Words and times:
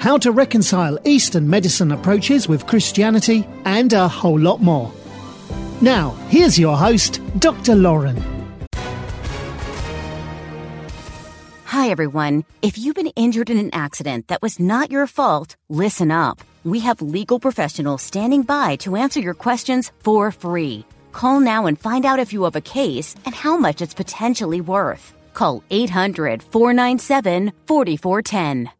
how 0.00 0.16
to 0.16 0.32
reconcile 0.32 0.98
Eastern 1.04 1.48
medicine 1.48 1.92
approaches 1.92 2.48
with 2.48 2.66
Christianity, 2.66 3.46
and 3.66 3.92
a 3.92 4.08
whole 4.08 4.40
lot 4.40 4.60
more. 4.60 4.90
Now, 5.82 6.10
here's 6.28 6.58
your 6.58 6.76
host, 6.76 7.20
Dr. 7.38 7.74
Lauren. 7.76 8.16
Hi, 11.66 11.90
everyone. 11.90 12.44
If 12.62 12.78
you've 12.78 12.96
been 12.96 13.12
injured 13.14 13.50
in 13.50 13.58
an 13.58 13.70
accident 13.74 14.28
that 14.28 14.42
was 14.42 14.58
not 14.58 14.90
your 14.90 15.06
fault, 15.06 15.56
listen 15.68 16.10
up. 16.10 16.40
We 16.64 16.80
have 16.80 17.00
legal 17.00 17.38
professionals 17.38 18.02
standing 18.02 18.42
by 18.42 18.76
to 18.76 18.96
answer 18.96 19.20
your 19.20 19.34
questions 19.34 19.92
for 20.00 20.32
free. 20.32 20.84
Call 21.12 21.40
now 21.40 21.66
and 21.66 21.78
find 21.78 22.04
out 22.06 22.18
if 22.18 22.32
you 22.32 22.44
have 22.44 22.56
a 22.56 22.60
case 22.60 23.14
and 23.24 23.34
how 23.34 23.56
much 23.56 23.82
it's 23.82 23.94
potentially 23.94 24.60
worth. 24.60 25.12
Call 25.34 25.62
800 25.70 26.42
497 26.42 27.52
4410. 27.66 28.79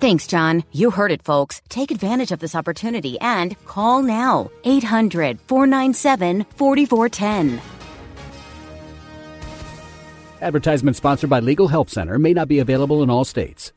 Thanks, 0.00 0.26
John. 0.26 0.64
You 0.72 0.90
heard 0.90 1.12
it, 1.12 1.22
folks. 1.22 1.60
Take 1.68 1.90
advantage 1.90 2.32
of 2.32 2.38
this 2.38 2.54
opportunity 2.54 3.20
and 3.20 3.54
call 3.66 4.02
now. 4.02 4.50
800 4.64 5.38
497 5.42 6.46
4410. 6.56 7.60
Advertisement 10.40 10.96
sponsored 10.96 11.28
by 11.28 11.40
Legal 11.40 11.68
Help 11.68 11.90
Center 11.90 12.18
may 12.18 12.32
not 12.32 12.48
be 12.48 12.60
available 12.60 13.02
in 13.02 13.10
all 13.10 13.26
states. 13.26 13.72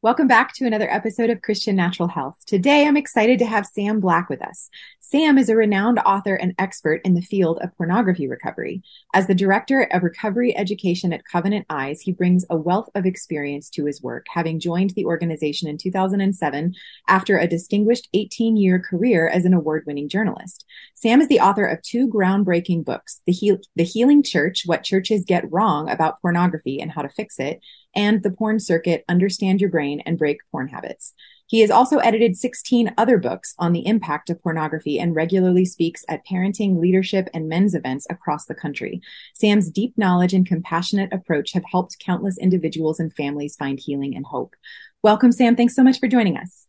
Welcome 0.00 0.28
back 0.28 0.54
to 0.54 0.64
another 0.64 0.90
episode 0.90 1.28
of 1.28 1.42
Christian 1.42 1.76
Natural 1.76 2.08
Health. 2.08 2.36
Today, 2.46 2.86
I'm 2.86 2.96
excited 2.96 3.40
to 3.40 3.46
have 3.46 3.66
Sam 3.66 4.00
Black 4.00 4.30
with 4.30 4.40
us. 4.40 4.70
Sam 5.10 5.38
is 5.38 5.48
a 5.48 5.56
renowned 5.56 6.00
author 6.00 6.34
and 6.34 6.54
expert 6.58 7.00
in 7.02 7.14
the 7.14 7.22
field 7.22 7.60
of 7.62 7.74
pornography 7.78 8.28
recovery. 8.28 8.82
As 9.14 9.26
the 9.26 9.34
director 9.34 9.84
of 9.90 10.02
recovery 10.02 10.54
education 10.54 11.14
at 11.14 11.24
Covenant 11.24 11.64
Eyes, 11.70 12.02
he 12.02 12.12
brings 12.12 12.44
a 12.50 12.58
wealth 12.58 12.90
of 12.94 13.06
experience 13.06 13.70
to 13.70 13.86
his 13.86 14.02
work, 14.02 14.26
having 14.28 14.60
joined 14.60 14.90
the 14.90 15.06
organization 15.06 15.66
in 15.66 15.78
2007 15.78 16.74
after 17.08 17.38
a 17.38 17.48
distinguished 17.48 18.06
18 18.12 18.58
year 18.58 18.78
career 18.78 19.26
as 19.26 19.46
an 19.46 19.54
award 19.54 19.84
winning 19.86 20.10
journalist. 20.10 20.66
Sam 20.94 21.22
is 21.22 21.28
the 21.28 21.40
author 21.40 21.64
of 21.64 21.80
two 21.80 22.06
groundbreaking 22.06 22.84
books 22.84 23.22
the, 23.24 23.32
Heal- 23.32 23.60
the 23.76 23.84
Healing 23.84 24.22
Church 24.22 24.64
What 24.66 24.84
Churches 24.84 25.24
Get 25.24 25.50
Wrong 25.50 25.88
About 25.88 26.20
Pornography 26.20 26.82
and 26.82 26.92
How 26.92 27.00
to 27.00 27.08
Fix 27.08 27.38
It, 27.38 27.60
and 27.96 28.22
The 28.22 28.30
Porn 28.30 28.60
Circuit 28.60 29.06
Understand 29.08 29.62
Your 29.62 29.70
Brain 29.70 30.02
and 30.04 30.18
Break 30.18 30.40
Porn 30.52 30.68
Habits. 30.68 31.14
He 31.48 31.60
has 31.60 31.70
also 31.70 31.96
edited 31.98 32.36
16 32.36 32.92
other 32.98 33.16
books 33.16 33.54
on 33.58 33.72
the 33.72 33.86
impact 33.86 34.28
of 34.28 34.42
pornography 34.42 35.00
and 35.00 35.16
regularly 35.16 35.64
speaks 35.64 36.04
at 36.06 36.26
parenting, 36.26 36.78
leadership, 36.78 37.28
and 37.32 37.48
men's 37.48 37.74
events 37.74 38.06
across 38.10 38.44
the 38.44 38.54
country. 38.54 39.00
Sam's 39.34 39.70
deep 39.70 39.96
knowledge 39.96 40.34
and 40.34 40.46
compassionate 40.46 41.10
approach 41.10 41.52
have 41.52 41.64
helped 41.70 41.98
countless 42.00 42.36
individuals 42.36 43.00
and 43.00 43.14
families 43.14 43.56
find 43.56 43.80
healing 43.80 44.14
and 44.14 44.26
hope. 44.26 44.54
Welcome, 45.02 45.32
Sam. 45.32 45.56
Thanks 45.56 45.74
so 45.74 45.82
much 45.82 45.98
for 45.98 46.06
joining 46.06 46.36
us. 46.36 46.66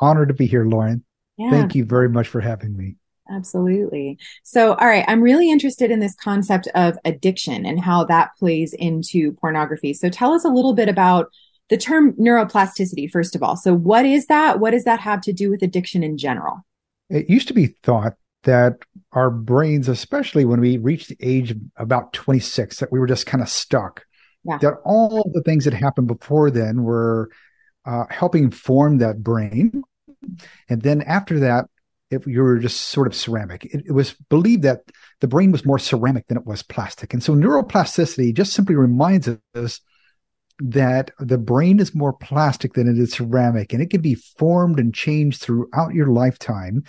Honored 0.00 0.28
to 0.28 0.34
be 0.34 0.46
here, 0.46 0.64
Lauren. 0.64 1.04
Yeah. 1.36 1.50
Thank 1.50 1.76
you 1.76 1.84
very 1.84 2.08
much 2.08 2.26
for 2.26 2.40
having 2.40 2.76
me. 2.76 2.96
Absolutely. 3.30 4.18
So, 4.42 4.74
all 4.74 4.88
right, 4.88 5.04
I'm 5.06 5.22
really 5.22 5.50
interested 5.50 5.92
in 5.92 6.00
this 6.00 6.16
concept 6.16 6.66
of 6.74 6.98
addiction 7.04 7.64
and 7.64 7.78
how 7.78 8.04
that 8.06 8.30
plays 8.38 8.74
into 8.74 9.32
pornography. 9.34 9.94
So, 9.94 10.08
tell 10.08 10.32
us 10.32 10.44
a 10.44 10.48
little 10.48 10.74
bit 10.74 10.88
about 10.88 11.28
the 11.68 11.76
term 11.76 12.12
neuroplasticity, 12.14 13.10
first 13.10 13.34
of 13.34 13.42
all. 13.42 13.56
So, 13.56 13.74
what 13.74 14.04
is 14.04 14.26
that? 14.26 14.60
What 14.60 14.72
does 14.72 14.84
that 14.84 15.00
have 15.00 15.20
to 15.22 15.32
do 15.32 15.50
with 15.50 15.62
addiction 15.62 16.02
in 16.02 16.18
general? 16.18 16.64
It 17.08 17.28
used 17.28 17.48
to 17.48 17.54
be 17.54 17.76
thought 17.82 18.14
that 18.44 18.78
our 19.12 19.30
brains, 19.30 19.88
especially 19.88 20.44
when 20.44 20.60
we 20.60 20.78
reached 20.78 21.08
the 21.08 21.16
age 21.20 21.52
of 21.52 21.58
about 21.76 22.12
26, 22.12 22.78
that 22.80 22.90
we 22.90 22.98
were 22.98 23.06
just 23.06 23.26
kind 23.26 23.42
of 23.42 23.48
stuck. 23.48 24.04
Yeah. 24.44 24.58
That 24.58 24.74
all 24.84 25.30
the 25.32 25.42
things 25.42 25.64
that 25.64 25.74
happened 25.74 26.08
before 26.08 26.50
then 26.50 26.82
were 26.82 27.30
uh, 27.84 28.04
helping 28.10 28.50
form 28.50 28.98
that 28.98 29.22
brain. 29.22 29.82
And 30.68 30.82
then 30.82 31.02
after 31.02 31.40
that, 31.40 31.66
if 32.10 32.26
you 32.26 32.42
were 32.42 32.58
just 32.58 32.80
sort 32.88 33.06
of 33.06 33.14
ceramic, 33.14 33.64
it, 33.66 33.84
it 33.86 33.92
was 33.92 34.14
believed 34.28 34.62
that 34.62 34.80
the 35.20 35.28
brain 35.28 35.52
was 35.52 35.64
more 35.64 35.78
ceramic 35.78 36.26
than 36.26 36.36
it 36.36 36.46
was 36.46 36.62
plastic. 36.62 37.14
And 37.14 37.22
so 37.22 37.34
neuroplasticity 37.34 38.34
just 38.34 38.52
simply 38.52 38.74
reminds 38.74 39.28
us 39.54 39.80
that 40.58 41.10
the 41.18 41.38
brain 41.38 41.80
is 41.80 41.94
more 41.94 42.12
plastic 42.12 42.74
than 42.74 42.88
it 42.88 42.98
is 42.98 43.12
ceramic 43.12 43.72
and 43.72 43.82
it 43.82 43.90
can 43.90 44.00
be 44.00 44.14
formed 44.14 44.78
and 44.78 44.94
changed 44.94 45.40
throughout 45.40 45.94
your 45.94 46.08
lifetime. 46.08 46.84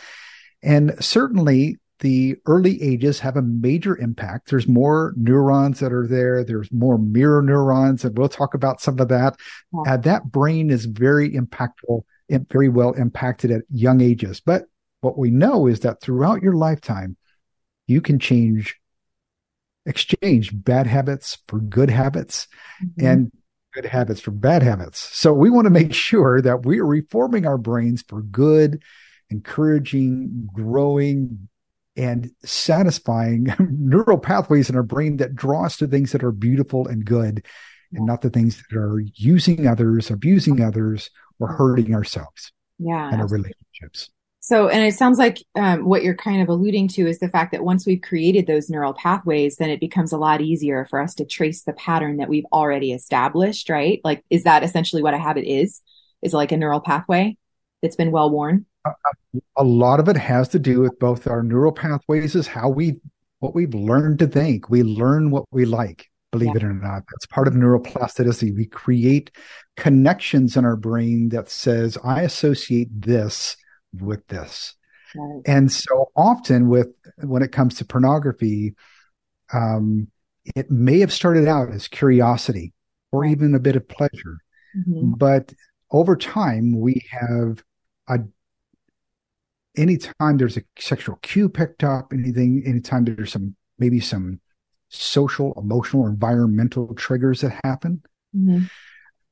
And 0.62 0.94
certainly 1.04 1.78
the 2.04 2.36
early 2.46 2.82
ages 2.82 3.20
have 3.22 3.38
a 3.38 3.42
major 3.42 3.98
impact. 3.98 4.50
There's 4.50 4.68
more 4.68 5.14
neurons 5.16 5.80
that 5.80 5.94
are 5.94 6.06
there. 6.06 6.44
There's 6.44 6.72
more 6.72 6.98
mirror 6.98 7.42
neurons, 7.42 8.04
and 8.04 8.18
we'll 8.18 8.28
talk 8.28 8.54
about 8.54 8.82
some 8.82 9.00
of 9.00 9.08
that. 9.08 9.38
Yeah. 9.74 9.94
Uh, 9.94 9.98
that 9.98 10.32
brain 10.32 10.70
is 10.70 10.86
very 10.86 11.32
impactful 11.32 12.04
and 12.30 12.48
very 12.50 12.68
well 12.68 12.92
impacted 12.92 13.52
at 13.52 13.62
young 13.70 14.02
ages. 14.02 14.42
But 14.42 14.66
what 15.00 15.18
we 15.18 15.32
know 15.32 15.68
is 15.68 15.82
that 15.82 16.02
throughout 16.02 16.42
your 16.42 16.54
lifetime, 16.54 17.16
you 17.88 18.02
can 18.02 18.20
change, 18.20 18.76
exchange 19.86 20.52
bad 20.54 20.88
habits 20.88 21.38
for 21.48 21.60
good 21.60 21.90
habits. 21.90 22.48
Mm-hmm. 22.84 23.06
And 23.06 23.32
good 23.74 23.86
habits 23.86 24.22
for 24.22 24.32
bad 24.32 24.64
habits. 24.64 25.00
So 25.18 25.34
we 25.34 25.50
want 25.50 25.66
to 25.66 25.72
make 25.72 25.94
sure 26.10 26.42
that 26.42 26.66
we 26.66 26.80
are 26.80 26.86
reforming 26.86 27.46
our 27.46 27.58
brains 27.58 28.04
for 28.08 28.22
good, 28.22 28.84
encouraging, 29.30 30.48
growing, 30.54 31.50
and 31.96 32.32
satisfying 32.44 33.54
neural 33.60 34.18
pathways 34.18 34.70
in 34.70 34.76
our 34.76 34.84
brain 34.84 35.18
that 35.18 35.36
draw 35.36 35.66
us 35.66 35.78
to 35.78 35.88
things 35.88 36.12
that 36.12 36.24
are 36.24 36.32
beautiful 36.32 36.88
and 36.88 37.06
good 37.06 37.46
and 37.92 38.06
not 38.06 38.22
the 38.22 38.30
things 38.30 38.62
that 38.70 38.78
are 38.78 39.00
using 39.16 39.68
others, 39.68 40.10
abusing 40.10 40.62
others, 40.62 41.12
or 41.40 41.48
hurting 41.48 41.94
ourselves 41.94 42.52
yeah. 42.80 43.12
and 43.12 43.22
our 43.22 43.28
relationships. 43.28 44.10
So, 44.46 44.68
and 44.68 44.84
it 44.86 44.94
sounds 44.94 45.20
like 45.20 45.42
um, 45.56 45.86
what 45.86 46.04
you're 46.04 46.18
kind 46.18 46.42
of 46.42 46.50
alluding 46.50 46.90
to 46.90 47.08
is 47.08 47.20
the 47.20 47.30
fact 47.30 47.54
that 47.54 47.64
once 47.64 47.86
we've 47.86 48.02
created 48.02 48.46
those 48.46 48.70
neural 48.70 48.94
pathways, 48.94 49.56
then 49.56 49.70
it 49.70 49.80
becomes 49.80 50.12
a 50.12 50.18
lot 50.18 50.42
easier 50.42 50.86
for 50.90 51.00
us 51.00 51.14
to 51.14 51.26
trace 51.26 51.64
the 51.64 51.72
pattern 51.72 52.18
that 52.18 52.28
we've 52.28 52.44
already 52.52 52.92
established, 52.92 53.70
right? 53.70 54.02
Like, 54.04 54.22
is 54.30 54.44
that 54.44 54.62
essentially 54.62 55.02
what 55.02 55.14
a 55.14 55.18
habit 55.18 55.46
is? 55.46 55.82
Is 56.22 56.34
like 56.34 56.52
a 56.52 56.58
neural 56.58 56.82
pathway 56.82 57.38
that's 57.82 57.96
been 57.96 58.12
well 58.12 58.30
worn? 58.30 58.66
A 59.56 59.64
lot 59.64 60.02
of 60.02 60.10
it 60.10 60.18
has 60.18 60.50
to 60.50 60.60
do 60.60 60.82
with 60.82 61.00
both 61.00 61.26
our 61.26 61.42
neural 61.42 61.72
pathways, 61.72 62.36
is 62.36 62.46
how 62.46 62.68
we, 62.68 62.96
what 63.40 63.56
we've 63.56 63.74
learned 63.74 64.20
to 64.20 64.28
think. 64.28 64.70
We 64.70 64.84
learn 64.84 65.32
what 65.32 65.46
we 65.52 65.64
like, 65.64 66.10
believe 66.34 66.50
yeah. 66.50 66.58
it 66.58 66.64
or 66.66 66.74
not. 66.74 67.04
That's 67.10 67.28
part 67.28 67.48
of 67.48 67.54
neuroplasticity. 67.54 68.54
We 68.54 68.66
create 68.66 69.32
connections 69.78 70.58
in 70.58 70.66
our 70.66 70.76
brain 70.76 71.30
that 71.30 71.50
says, 71.50 71.98
I 72.04 72.24
associate 72.24 72.90
this 72.92 73.56
with 74.00 74.26
this. 74.28 74.76
Right. 75.16 75.42
And 75.46 75.72
so 75.72 76.12
often 76.16 76.70
with 76.70 76.94
when 77.18 77.44
it 77.44 77.52
comes 77.52 77.76
to 77.76 77.86
pornography, 77.86 78.76
um, 79.52 80.08
it 80.56 80.72
may 80.72 81.00
have 81.00 81.14
started 81.14 81.48
out 81.48 81.72
as 81.72 81.88
curiosity 81.88 82.74
or 83.12 83.26
even 83.26 83.54
a 83.54 83.60
bit 83.60 83.76
of 83.76 83.88
pleasure. 83.88 84.40
Mm-hmm. 84.76 85.14
But 85.18 85.54
over 85.92 86.16
time, 86.16 86.80
we 86.80 87.06
have 87.10 87.64
a 88.08 88.20
anytime 89.76 90.38
there's 90.38 90.58
a 90.58 90.64
sexual 90.78 91.18
cue 91.22 91.50
picked 91.50 91.84
up, 91.84 92.12
anything, 92.12 92.64
anytime 92.66 93.06
there's 93.06 93.32
some 93.32 93.56
maybe 93.78 94.00
some 94.00 94.40
social, 94.90 95.54
emotional, 95.58 96.08
environmental 96.08 96.94
triggers 96.96 97.42
that 97.42 97.60
happen, 97.64 98.02
mm-hmm. 98.36 98.66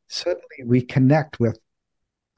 suddenly 0.07 0.63
we 0.65 0.81
connect 0.81 1.39
with 1.39 1.59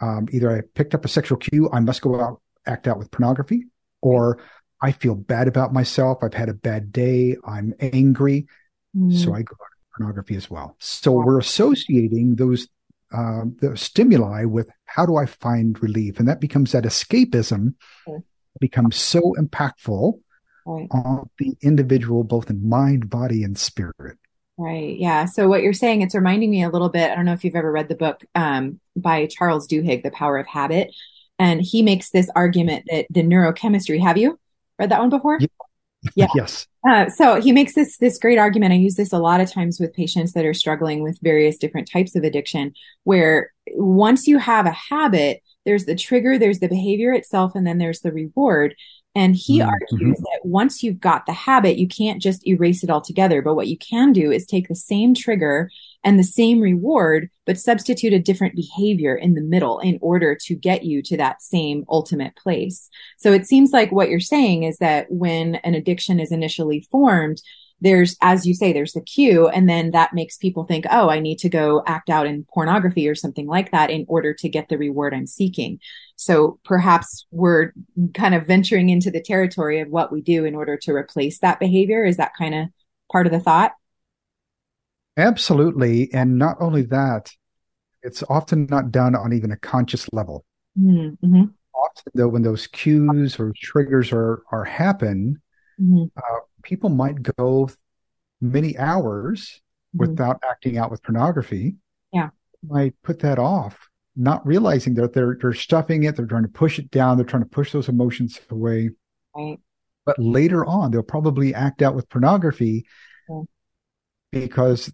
um, 0.04 0.28
either 0.32 0.52
I 0.52 0.62
picked 0.76 0.94
up 0.94 1.06
a 1.06 1.08
sexual 1.08 1.38
cue, 1.38 1.70
I 1.72 1.80
must 1.80 2.02
go 2.02 2.20
out, 2.20 2.42
act 2.66 2.88
out 2.88 2.98
with 2.98 3.10
pornography, 3.10 3.68
or 4.02 4.40
I 4.82 4.92
feel 4.92 5.16
bad 5.16 5.48
about 5.48 5.72
myself. 5.72 6.18
I've 6.22 6.34
had 6.34 6.50
a 6.50 6.54
bad 6.54 6.92
day. 6.92 7.38
I'm 7.46 7.74
angry. 7.80 8.48
Mm. 8.96 9.16
So 9.18 9.34
I 9.34 9.44
go 9.44 9.56
to 9.56 9.98
pornography 9.98 10.36
as 10.36 10.50
well. 10.50 10.76
So 10.80 11.14
we're 11.14 11.40
associating 11.40 12.36
those 12.36 12.68
uh, 13.14 13.44
the 13.62 13.78
stimuli 13.78 14.44
with 14.44 14.70
how 14.86 15.06
do 15.06 15.16
I 15.16 15.26
find 15.26 15.82
relief, 15.82 16.20
and 16.20 16.28
that 16.28 16.42
becomes 16.42 16.74
that 16.74 16.84
escapism 16.84 17.76
mm. 18.08 18.24
becomes 18.60 18.98
so 18.98 19.36
impactful 19.40 20.20
right. 20.66 20.88
on 20.92 21.30
the 21.38 21.56
individual, 21.62 22.24
both 22.24 22.50
in 22.50 22.68
mind, 22.68 23.10
body, 23.10 23.44
and 23.44 23.58
spirit. 23.58 24.18
Right. 24.64 24.98
Yeah. 24.98 25.26
So 25.26 25.50
what 25.50 25.62
you're 25.62 25.74
saying, 25.74 26.04
it's 26.04 26.16
reminding 26.16 26.50
me 26.50 26.64
a 26.64 26.70
little 26.70 26.88
bit. 26.88 27.12
I 27.12 27.16
don't 27.16 27.26
know 27.26 27.34
if 27.34 27.44
you've 27.44 27.56
ever 27.56 27.70
read 27.70 27.90
the 27.90 27.96
book 27.96 28.24
um, 28.34 28.80
by 28.96 29.26
Charles 29.26 29.68
Duhigg, 29.68 30.04
The 30.04 30.12
Power 30.12 30.38
of 30.38 30.48
Habit, 30.48 30.96
and 31.38 31.60
he 31.62 31.82
makes 31.82 32.12
this 32.12 32.30
argument 32.34 32.86
that 32.90 33.08
the 33.10 33.24
neurochemistry. 33.24 34.02
Have 34.02 34.18
you 34.18 34.40
read 34.80 34.90
that 34.90 35.02
one 35.02 35.10
before? 35.10 35.38
Yeah. 35.42 35.48
yeah. 36.16 36.28
yes. 36.34 36.66
Uh, 36.88 37.10
so 37.10 37.42
he 37.42 37.52
makes 37.52 37.76
this 37.76 37.98
this 37.98 38.18
great 38.18 38.38
argument. 38.38 38.72
I 38.72 38.78
use 38.78 38.96
this 38.96 39.12
a 39.12 39.20
lot 39.20 39.42
of 39.42 39.52
times 39.52 39.82
with 39.82 39.94
patients 39.94 40.32
that 40.32 40.46
are 40.46 40.54
struggling 40.54 41.04
with 41.04 41.20
various 41.22 41.58
different 41.58 41.90
types 41.92 42.16
of 42.16 42.24
addiction, 42.24 42.74
where 43.04 43.52
once 43.74 44.28
you 44.28 44.38
have 44.38 44.66
a 44.66 44.72
habit, 44.72 45.42
there's 45.66 45.84
the 45.86 45.96
trigger, 45.96 46.38
there's 46.38 46.60
the 46.60 46.70
behavior 46.70 47.12
itself, 47.12 47.52
and 47.54 47.68
then 47.68 47.80
there's 47.80 48.00
the 48.00 48.14
reward. 48.14 48.76
And 49.16 49.36
he 49.36 49.60
mm-hmm. 49.60 49.70
argues 49.70 50.18
that 50.18 50.40
once 50.44 50.82
you've 50.82 51.00
got 51.00 51.26
the 51.26 51.34
habit, 51.34 51.78
you 51.78 51.88
can't 51.88 52.22
just 52.22 52.48
erase 52.48 52.84
it 52.84 52.90
altogether. 52.90 53.42
But 53.42 53.56
what 53.56 53.68
you 53.68 53.78
can 53.78 54.12
do 54.12 54.32
is 54.32 54.46
take 54.46 54.68
the 54.68 54.76
same 54.76 55.14
trigger 55.14 55.70
and 56.04 56.18
the 56.18 56.24
same 56.24 56.60
reward, 56.60 57.30
but 57.46 57.60
substitute 57.60 58.14
a 58.14 58.20
different 58.20 58.56
behavior 58.56 59.16
in 59.16 59.36
the 59.36 59.42
middle 59.42 59.80
in 59.80 60.00
order 60.02 60.36
to 60.46 60.56
get 60.56 60.84
you 60.84 61.02
to 61.04 61.18
that 61.18 61.42
same 61.42 61.86
ultimate 61.90 62.36
place. 62.36 62.90
So 63.18 63.32
it 63.32 63.46
seems 63.46 63.72
like 63.72 63.92
what 63.92 64.10
you're 64.10 64.20
saying 64.20 64.64
is 64.64 64.78
that 64.78 65.06
when 65.10 65.56
an 65.56 65.76
addiction 65.76 66.20
is 66.20 66.32
initially 66.32 66.88
formed, 66.92 67.42
there's, 67.82 68.16
as 68.22 68.46
you 68.46 68.54
say, 68.54 68.72
there's 68.72 68.94
the 68.94 69.02
cue. 69.02 69.50
And 69.50 69.70
then 69.70 69.92
that 69.92 70.14
makes 70.14 70.38
people 70.38 70.64
think, 70.64 70.86
oh, 70.90 71.10
I 71.10 71.20
need 71.20 71.38
to 71.40 71.50
go 71.50 71.84
act 71.86 72.10
out 72.10 72.26
in 72.26 72.46
pornography 72.54 73.10
or 73.10 73.16
something 73.16 73.46
like 73.46 73.72
that 73.72 73.90
in 73.90 74.06
order 74.08 74.34
to 74.36 74.50
get 74.50 74.70
the 74.70 74.78
reward 74.78 75.14
I'm 75.14 75.28
seeking. 75.28 75.80
So 76.16 76.60
perhaps 76.64 77.26
we're 77.32 77.74
kind 78.14 78.36
of 78.36 78.48
venturing 78.48 78.90
into 78.90 79.12
the 79.12 79.22
territory 79.22 79.80
of 79.80 79.90
what 79.90 80.12
we 80.12 80.22
do 80.22 80.46
in 80.46 80.56
order 80.56 80.78
to 80.84 80.94
replace 80.94 81.40
that 81.40 81.60
behavior. 81.60 82.06
Is 82.06 82.18
that 82.18 82.34
kind 82.38 82.56
of 82.56 82.68
part 83.12 83.26
of 83.26 83.32
the 83.32 83.40
thought? 83.40 83.74
Absolutely. 85.18 86.12
And 86.14 86.38
not 86.38 86.58
only 86.60 86.84
that, 86.84 87.32
it's 88.02 88.24
often 88.30 88.68
not 88.70 88.92
done 88.92 89.16
on 89.16 89.34
even 89.34 89.52
a 89.52 89.58
conscious 89.58 90.12
level. 90.12 90.46
Mm-hmm. 90.80 91.44
Often, 91.76 92.12
though, 92.14 92.28
when 92.28 92.42
those 92.42 92.68
cues 92.68 93.40
or 93.40 93.54
triggers 93.56 94.12
are 94.12 94.44
are 94.52 94.66
happen, 94.66 95.42
mm-hmm. 95.80 96.06
uh, 96.18 96.40
people 96.64 96.90
might 96.90 97.22
go 97.36 97.70
many 98.42 98.78
hours 98.78 99.62
mm-hmm. 99.96 100.10
without 100.10 100.42
acting 100.50 100.78
out 100.78 100.92
with 100.92 101.04
pornography. 101.04 101.76
Yeah. 102.12 102.30
Might 102.68 102.96
put 103.04 103.20
that 103.20 103.40
off, 103.40 103.90
not 104.16 104.46
realizing 104.46 104.94
that 104.96 105.14
they're 105.14 105.38
they're 105.40 105.54
stuffing 105.54 106.04
it, 106.04 106.16
they're 106.16 106.26
trying 106.26 106.44
to 106.44 106.50
push 106.50 106.80
it 106.80 106.92
down, 106.92 107.18
they're 107.18 107.26
trying 107.26 107.44
to 107.44 107.50
push 107.50 107.72
those 107.72 107.90
emotions 107.90 108.40
away. 108.50 108.92
Right. 109.36 109.60
But 110.06 110.20
later 110.20 110.66
on, 110.66 110.92
they'll 110.92 111.02
probably 111.02 111.54
act 111.54 111.82
out 111.82 111.96
with 111.96 112.10
pornography 112.10 112.86
yeah. 113.30 113.42
because 114.32 114.92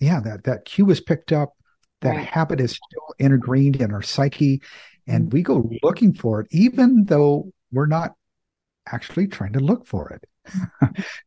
yeah, 0.00 0.20
that 0.20 0.44
that 0.44 0.64
cue 0.64 0.90
is 0.90 1.00
picked 1.00 1.32
up, 1.32 1.54
that 2.00 2.16
right. 2.16 2.26
habit 2.26 2.60
is 2.60 2.72
still 2.72 3.14
ingrained 3.18 3.76
in 3.76 3.92
our 3.92 4.02
psyche, 4.02 4.62
and 5.06 5.24
mm-hmm. 5.24 5.36
we 5.36 5.42
go 5.42 5.70
looking 5.82 6.12
for 6.12 6.40
it, 6.40 6.48
even 6.50 7.04
though 7.04 7.52
we're 7.70 7.86
not 7.86 8.14
actually 8.86 9.28
trying 9.28 9.52
to 9.52 9.60
look 9.60 9.86
for 9.86 10.10
it. 10.10 10.24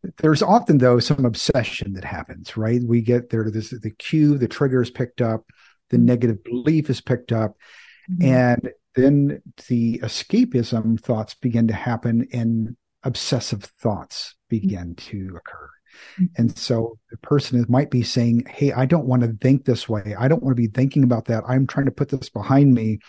There's 0.17 0.41
often 0.41 0.77
though 0.77 0.99
some 0.99 1.25
obsession 1.25 1.93
that 1.93 2.03
happens, 2.03 2.57
right? 2.57 2.81
We 2.83 3.01
get 3.01 3.29
there 3.29 3.49
this 3.49 3.69
the 3.69 3.91
cue, 3.91 4.37
the 4.37 4.47
trigger 4.47 4.81
is 4.81 4.91
picked 4.91 5.21
up, 5.21 5.45
the 5.89 5.97
negative 5.97 6.43
belief 6.43 6.89
is 6.89 7.01
picked 7.01 7.31
up, 7.31 7.55
mm-hmm. 8.09 8.25
and 8.25 8.69
then 8.95 9.41
the 9.67 9.99
escapism 9.99 10.99
thoughts 10.99 11.35
begin 11.35 11.67
to 11.67 11.73
happen 11.73 12.27
and 12.31 12.75
obsessive 13.03 13.63
thoughts 13.79 14.35
begin 14.49 14.95
mm-hmm. 14.95 15.09
to 15.09 15.37
occur. 15.37 15.69
Mm-hmm. 16.19 16.25
And 16.37 16.57
so 16.57 16.97
the 17.11 17.17
person 17.17 17.59
is, 17.59 17.69
might 17.69 17.91
be 17.91 18.03
saying, 18.03 18.45
Hey, 18.49 18.71
I 18.71 18.85
don't 18.85 19.05
want 19.05 19.21
to 19.23 19.37
think 19.41 19.65
this 19.65 19.87
way. 19.87 20.15
I 20.17 20.27
don't 20.27 20.43
want 20.43 20.55
to 20.55 20.61
be 20.61 20.67
thinking 20.67 21.03
about 21.03 21.25
that. 21.25 21.43
I'm 21.47 21.67
trying 21.67 21.85
to 21.85 21.91
put 21.91 22.09
this 22.09 22.29
behind 22.29 22.73
me. 22.73 22.99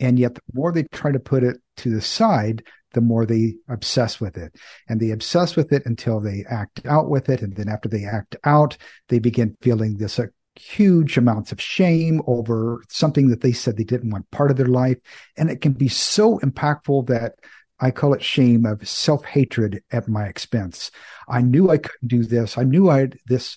And 0.00 0.18
yet, 0.18 0.34
the 0.34 0.40
more 0.54 0.72
they 0.72 0.82
try 0.84 1.12
to 1.12 1.20
put 1.20 1.44
it 1.44 1.58
to 1.78 1.90
the 1.90 2.00
side, 2.00 2.64
the 2.94 3.00
more 3.00 3.24
they 3.24 3.54
obsess 3.68 4.20
with 4.20 4.36
it. 4.36 4.56
And 4.88 5.00
they 5.00 5.10
obsess 5.10 5.54
with 5.54 5.72
it 5.72 5.86
until 5.86 6.20
they 6.20 6.44
act 6.48 6.84
out 6.86 7.08
with 7.08 7.28
it. 7.28 7.42
And 7.42 7.54
then 7.54 7.68
after 7.68 7.88
they 7.88 8.04
act 8.04 8.36
out, 8.44 8.76
they 9.08 9.20
begin 9.20 9.56
feeling 9.60 9.96
this 9.96 10.18
huge 10.58 11.16
amounts 11.16 11.52
of 11.52 11.60
shame 11.60 12.20
over 12.26 12.82
something 12.88 13.28
that 13.28 13.40
they 13.40 13.52
said 13.52 13.76
they 13.76 13.84
didn't 13.84 14.10
want 14.10 14.30
part 14.30 14.50
of 14.50 14.56
their 14.56 14.66
life. 14.66 14.98
And 15.36 15.50
it 15.50 15.60
can 15.60 15.72
be 15.72 15.88
so 15.88 16.38
impactful 16.40 17.06
that 17.06 17.34
I 17.80 17.90
call 17.90 18.12
it 18.12 18.22
shame 18.22 18.66
of 18.66 18.86
self 18.88 19.24
hatred 19.24 19.82
at 19.92 20.08
my 20.08 20.26
expense. 20.26 20.90
I 21.28 21.42
knew 21.42 21.70
I 21.70 21.78
couldn't 21.78 22.08
do 22.08 22.24
this. 22.24 22.58
I 22.58 22.64
knew 22.64 22.90
I 22.90 23.08
this. 23.26 23.56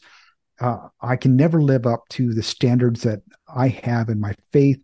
Uh, 0.60 0.90
I 1.02 1.16
can 1.16 1.36
never 1.36 1.60
live 1.60 1.88
up 1.88 2.08
to 2.10 2.34
the 2.34 2.44
standards 2.44 3.02
that 3.02 3.22
I 3.54 3.70
have 3.70 4.10
in 4.10 4.20
my 4.20 4.36
faith, 4.54 4.80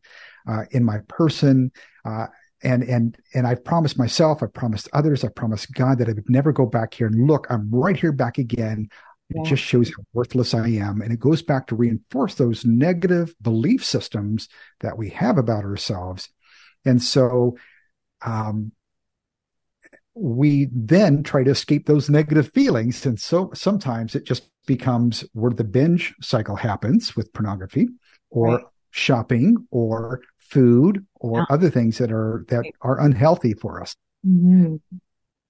uh, 0.47 0.63
in 0.71 0.83
my 0.83 0.99
person, 1.07 1.71
uh, 2.03 2.27
and 2.63 2.83
and 2.83 3.15
and 3.35 3.45
I've 3.45 3.63
promised 3.63 3.97
myself, 3.97 4.41
I've 4.41 4.53
promised 4.53 4.89
others, 4.93 5.23
I've 5.23 5.35
promised 5.35 5.71
God 5.73 5.99
that 5.99 6.09
I 6.09 6.13
would 6.13 6.29
never 6.29 6.51
go 6.51 6.65
back 6.65 6.93
here. 6.93 7.07
And 7.07 7.27
look, 7.27 7.45
I'm 7.49 7.69
right 7.69 7.95
here 7.95 8.11
back 8.11 8.37
again. 8.39 8.89
Yeah. 9.29 9.41
It 9.41 9.45
just 9.45 9.63
shows 9.63 9.89
how 9.89 10.03
worthless 10.13 10.53
I 10.53 10.69
am, 10.69 11.01
and 11.01 11.11
it 11.11 11.19
goes 11.19 11.41
back 11.41 11.67
to 11.67 11.75
reinforce 11.75 12.35
those 12.35 12.63
negative 12.63 13.35
belief 13.41 13.83
systems 13.83 14.47
that 14.79 14.97
we 14.97 15.09
have 15.09 15.37
about 15.37 15.65
ourselves. 15.65 16.29
And 16.85 17.01
so, 17.01 17.57
um, 18.25 18.71
we 20.19 20.69
then 20.71 21.23
try 21.23 21.43
to 21.43 21.51
escape 21.51 21.85
those 21.85 22.09
negative 22.09 22.51
feelings. 22.53 23.05
And 23.05 23.19
so 23.19 23.51
sometimes 23.53 24.15
it 24.15 24.25
just 24.25 24.49
becomes 24.65 25.23
where 25.33 25.51
the 25.51 25.63
binge 25.63 26.15
cycle 26.21 26.55
happens 26.55 27.15
with 27.15 27.31
pornography 27.33 27.87
or 28.29 28.55
right. 28.55 28.63
shopping 28.91 29.67
or 29.71 30.21
food 30.39 31.05
or 31.15 31.39
yeah. 31.39 31.45
other 31.49 31.69
things 31.69 31.97
that 31.97 32.11
are 32.11 32.45
that 32.49 32.65
are 32.81 32.99
unhealthy 32.99 33.53
for 33.53 33.81
us. 33.81 33.95
Mm-hmm. 34.25 34.77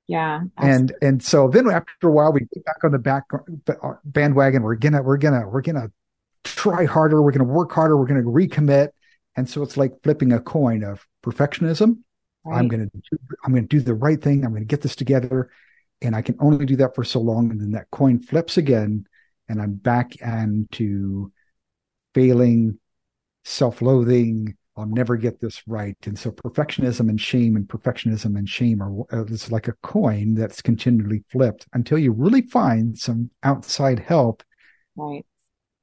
Yeah. 0.08 0.42
Absolutely. 0.58 0.76
And 0.76 0.94
and 1.02 1.24
so 1.24 1.50
then 1.50 1.70
after 1.70 2.08
a 2.08 2.12
while 2.12 2.32
we 2.32 2.42
get 2.42 2.66
back 2.66 2.84
on 2.84 2.92
the 2.92 3.00
back 3.00 3.26
uh, 3.34 3.94
bandwagon. 4.06 4.64
We're 4.64 4.76
gonna 4.76 5.02
we're 5.02 5.18
gonna 5.18 5.48
we're 5.48 5.62
gonna 5.62 5.92
try 6.44 6.86
harder. 6.86 7.22
We're 7.22 7.32
gonna 7.32 7.44
work 7.44 7.72
harder. 7.72 7.98
We're 7.98 8.08
gonna 8.08 8.22
recommit. 8.22 8.90
And 9.36 9.48
so 9.50 9.62
it's 9.62 9.78
like 9.78 9.92
flipping 10.02 10.34
a 10.34 10.40
coin 10.40 10.84
of 10.84 11.06
perfectionism 11.24 11.98
Right. 12.48 12.60
I'm 12.60 12.70
going 12.70 12.90
to 12.90 12.98
do, 13.12 13.18
I'm 13.44 13.54
to 13.56 13.62
do 13.62 13.82
the 13.82 13.94
right 13.94 14.22
thing. 14.22 14.46
I'm 14.46 14.52
going 14.52 14.62
to 14.62 14.68
get 14.68 14.82
this 14.82 14.96
together, 14.96 15.50
and 16.02 16.16
I 16.16 16.22
can 16.22 16.38
only 16.40 16.66
do 16.66 16.78
that 16.78 16.96
for 16.96 17.04
so 17.04 17.20
long. 17.20 17.52
And 17.52 17.60
then 17.60 17.72
that 17.72 17.92
coin 17.92 18.20
flips 18.20 18.58
again, 18.58 19.06
and 19.50 19.62
I'm 19.62 19.74
back 19.74 20.16
into 20.16 21.32
failing, 22.16 22.80
self-loathing. 23.44 24.56
I'll 24.77 24.86
never 24.86 25.17
get 25.17 25.39
this 25.39 25.63
right. 25.67 25.98
And 26.05 26.17
so 26.17 26.31
perfectionism 26.31 27.10
and 27.10 27.19
shame 27.19 27.55
and 27.55 27.67
perfectionism 27.67 28.38
and 28.38 28.48
shame 28.48 28.81
are 28.81 29.01
uh, 29.12 29.25
it's 29.25 29.51
like 29.51 29.67
a 29.67 29.74
coin 29.81 30.36
that's 30.36 30.62
continually 30.62 31.24
flipped 31.31 31.67
until 31.74 31.98
you 31.98 32.12
really 32.12 32.43
find 32.43 32.98
some 32.98 33.31
outside 33.43 34.00
help, 34.00 34.43
right? 34.96 35.25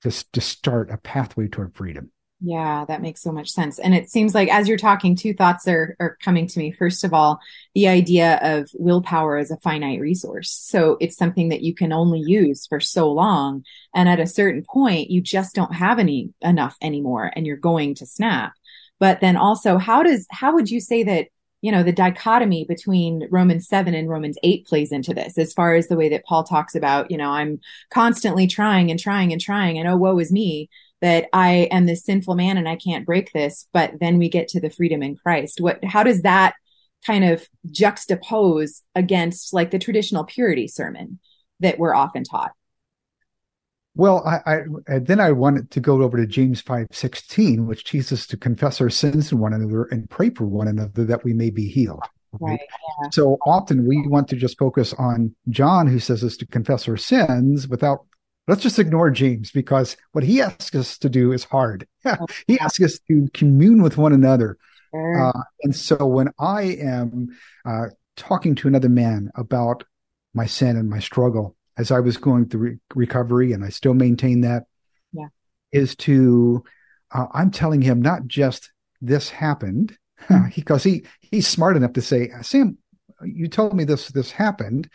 Just 0.03 0.33
to 0.35 0.41
start 0.41 0.91
a 0.91 0.97
pathway 0.97 1.49
toward 1.49 1.75
freedom. 1.75 2.13
Yeah, 2.41 2.85
that 2.89 3.01
makes 3.01 3.23
so 3.23 3.33
much 3.33 3.51
sense. 3.51 3.79
And 3.79 3.95
it 3.95 4.11
seems 4.11 4.35
like 4.35 4.51
as 4.51 4.69
you're 4.69 4.77
talking, 4.77 5.17
two 5.17 5.33
thoughts 5.33 5.67
are, 5.67 5.97
are 5.99 6.19
coming 6.23 6.47
to 6.47 6.59
me. 6.59 6.73
First 6.73 7.03
of 7.03 7.15
all, 7.15 7.41
the 7.75 7.89
idea 7.89 8.39
of 8.43 8.69
willpower 8.75 9.39
as 9.39 9.51
a 9.51 9.57
finite 9.59 10.01
resource. 10.01 10.51
So 10.51 10.99
it's 11.01 11.17
something 11.17 11.49
that 11.49 11.63
you 11.63 11.75
can 11.75 11.91
only 11.91 12.21
use 12.21 12.67
for 12.67 12.81
so 12.81 13.11
long. 13.11 13.65
And 13.95 14.11
at 14.11 14.21
a 14.21 14.27
certain 14.27 14.63
point, 14.63 15.11
you 15.11 15.23
just 15.23 15.55
don't 15.55 15.75
have 15.75 15.99
any 15.99 16.35
enough 16.43 16.77
anymore 16.83 17.33
and 17.35 17.47
you're 17.47 17.57
going 17.57 17.95
to 17.97 18.07
snap. 18.07 18.53
But 19.01 19.21
then 19.21 19.37
also, 19.37 19.79
how 19.79 20.03
does, 20.03 20.27
how 20.31 20.55
would 20.55 20.71
you 20.71 20.81
say 20.81 21.03
that 21.05 21.27
you 21.65 21.73
know, 21.73 21.83
the 21.83 21.93
dichotomy 21.93 22.67
between 22.67 23.27
Romans 23.31 23.67
7 23.69 23.95
and 23.95 24.07
Romans 24.07 24.37
8 24.43 24.67
plays 24.67 24.93
into 24.93 25.15
this 25.15 25.39
as 25.39 25.55
far 25.55 25.75
as 25.75 25.89
the 25.89 25.97
way 25.97 26.11
that 26.11 26.27
Paul 26.27 26.45
talks 26.45 26.75
about, 26.75 27.11
you 27.11 27.17
know, 27.17 27.31
I'm 27.31 27.59
constantly 27.89 28.47
trying 28.47 28.91
and 28.91 29.01
trying 29.01 29.33
and 29.33 29.41
trying 29.41 29.79
and 29.79 29.89
oh, 29.89 29.97
woe 29.97 30.19
is 30.19 30.31
me 30.31 30.69
that 31.01 31.25
I 31.33 31.69
am 31.71 31.87
this 31.87 32.05
sinful 32.05 32.35
man 32.35 32.59
and 32.59 32.69
I 32.69 32.77
can't 32.77 33.07
break 33.07 33.33
this, 33.33 33.67
but 33.73 33.93
then 33.99 34.19
we 34.19 34.29
get 34.29 34.49
to 34.49 34.61
the 34.61 34.69
freedom 34.69 35.03
in 35.03 35.17
Christ. 35.17 35.59
What, 35.59 35.83
how 35.83 36.03
does 36.03 36.21
that 36.21 36.55
kind 37.07 37.25
of 37.25 37.49
juxtapose 37.71 38.83
against 38.95 39.55
like 39.55 39.71
the 39.71 39.79
traditional 39.79 40.25
purity 40.25 40.69
sermon 40.69 41.19
that 41.61 41.79
we're 41.79 41.95
often 41.95 42.25
taught? 42.25 42.53
Well, 43.97 44.27
I, 44.27 44.63
I 44.89 44.99
then 44.99 45.21
I 45.21 45.31
wanted 45.33 45.71
to 45.73 45.81
go 45.81 46.03
over 46.03 46.17
to 46.17 46.27
James 46.27 46.61
five 46.61 46.89
sixteen, 46.91 47.67
which 47.67 47.85
teaches 47.85 48.13
us 48.13 48.27
to 48.29 48.37
confess 48.37 48.81
our 48.81 48.91
sins 48.91 49.29
to 49.29 49.37
one 49.37 49.53
another 49.53 49.85
and 49.85 50.11
pray 50.11 50.31
for 50.31 50.45
one 50.45 50.67
another 50.67 51.05
that 51.05 51.25
we 51.25 51.33
may 51.33 51.51
be 51.51 51.69
healed. 51.69 52.03
Right. 52.41 52.61
Yeah. 52.61 53.11
So 53.11 53.39
often 53.47 53.87
we 53.87 54.07
want 54.07 54.29
to 54.29 54.37
just 54.37 54.59
focus 54.59 54.93
on 54.95 55.35
John, 55.49 55.87
who 55.87 55.99
says 55.99 56.25
us 56.25 56.37
to 56.39 56.47
confess 56.47 56.89
our 56.89 56.97
sins 56.97 57.69
without, 57.69 58.07
let's 58.49 58.63
just 58.63 58.79
ignore 58.79 59.11
James 59.11 59.51
because 59.51 59.97
what 60.13 60.25
he 60.25 60.41
asks 60.41 60.75
us 60.75 60.99
to 60.99 61.09
do 61.09 61.33
is 61.33 61.45
hard. 61.45 61.87
He 62.47 62.59
asks 62.59 62.83
us 62.83 62.99
to 63.09 63.29
commune 63.33 63.83
with 63.83 63.97
one 63.97 64.13
another. 64.13 64.59
Sure. 64.91 65.29
Uh, 65.29 65.43
and 65.63 65.75
so 65.75 66.07
when 66.07 66.31
I 66.39 66.63
am 66.63 67.29
uh, 67.65 67.87
talking 68.17 68.55
to 68.57 68.69
another 68.69 68.89
man 68.89 69.31
about 69.35 69.85
my 70.35 70.47
sin 70.47 70.77
and 70.77 70.91
my 70.91 70.99
struggle 70.99 71.57
as 71.77 71.91
I 71.91 72.01
was 72.01 72.17
going 72.17 72.49
through 72.49 72.61
re- 72.61 72.79
recovery, 72.95 73.53
and 73.53 73.65
I 73.65 73.69
still 73.69 73.95
maintain 73.95 74.43
that, 74.43 74.65
yeah. 75.13 75.29
is 75.73 75.97
to, 75.97 76.65
uh, 77.13 77.27
I'm 77.33 77.51
telling 77.51 77.83
him 77.83 78.01
not 78.01 78.27
just 78.27 78.71
this 79.01 79.29
happened, 79.31 79.97
because 80.55 80.83
he 80.83 81.05
he's 81.21 81.47
smart 81.47 81.77
enough 81.77 81.93
to 81.95 82.03
say, 82.03 82.31
Sam, 82.43 82.79
you 83.25 83.49
told 83.49 83.75
me 83.75 83.85
this 83.85 84.09
this 84.09 84.31
happened. 84.31 84.89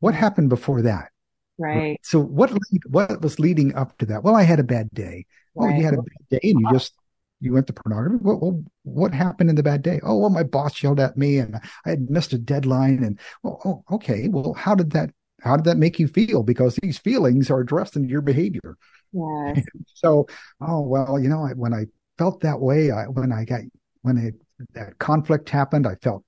What 0.00 0.14
happened 0.14 0.50
before 0.50 0.82
that? 0.82 1.10
Right. 1.58 1.98
So 2.02 2.20
what 2.20 2.52
what 2.88 3.22
was 3.22 3.40
leading 3.40 3.74
up 3.74 3.96
to 3.98 4.06
that? 4.06 4.22
Well, 4.22 4.36
I 4.36 4.42
had 4.42 4.60
a 4.60 4.64
bad 4.64 4.90
day. 4.92 5.26
Right. 5.54 5.74
Oh, 5.74 5.76
you 5.76 5.84
had 5.84 5.94
a 5.94 6.02
bad 6.02 6.28
day, 6.30 6.40
and 6.42 6.60
you 6.60 6.68
just 6.72 6.92
you 7.40 7.52
went 7.52 7.66
to 7.66 7.72
pornography. 7.72 8.16
What, 8.22 8.42
what, 8.42 8.54
what 8.84 9.14
happened 9.14 9.50
in 9.50 9.56
the 9.56 9.62
bad 9.62 9.82
day? 9.82 10.00
Oh, 10.02 10.18
well, 10.18 10.30
my 10.30 10.42
boss 10.42 10.82
yelled 10.82 11.00
at 11.00 11.16
me, 11.16 11.38
and 11.38 11.56
I 11.84 11.90
had 11.90 12.10
missed 12.10 12.32
a 12.32 12.38
deadline. 12.38 13.02
And 13.02 13.18
well, 13.42 13.60
oh, 13.64 13.94
okay. 13.96 14.28
Well, 14.28 14.54
how 14.54 14.74
did 14.74 14.90
that 14.92 15.10
how 15.42 15.56
did 15.56 15.66
that 15.66 15.76
make 15.76 15.98
you 15.98 16.08
feel? 16.08 16.42
Because 16.42 16.76
these 16.76 16.98
feelings 16.98 17.50
are 17.50 17.60
addressed 17.60 17.96
in 17.96 18.08
your 18.08 18.22
behavior. 18.22 18.76
Yes. 19.12 19.64
so, 19.94 20.26
oh 20.60 20.80
well, 20.80 21.18
you 21.18 21.28
know, 21.28 21.46
when 21.56 21.74
I 21.74 21.86
felt 22.18 22.40
that 22.40 22.60
way, 22.60 22.90
I, 22.90 23.04
when 23.04 23.32
I 23.32 23.44
got 23.44 23.60
when 24.02 24.18
it 24.18 24.34
that 24.74 24.98
conflict 24.98 25.50
happened, 25.50 25.86
I 25.86 25.96
felt 25.96 26.24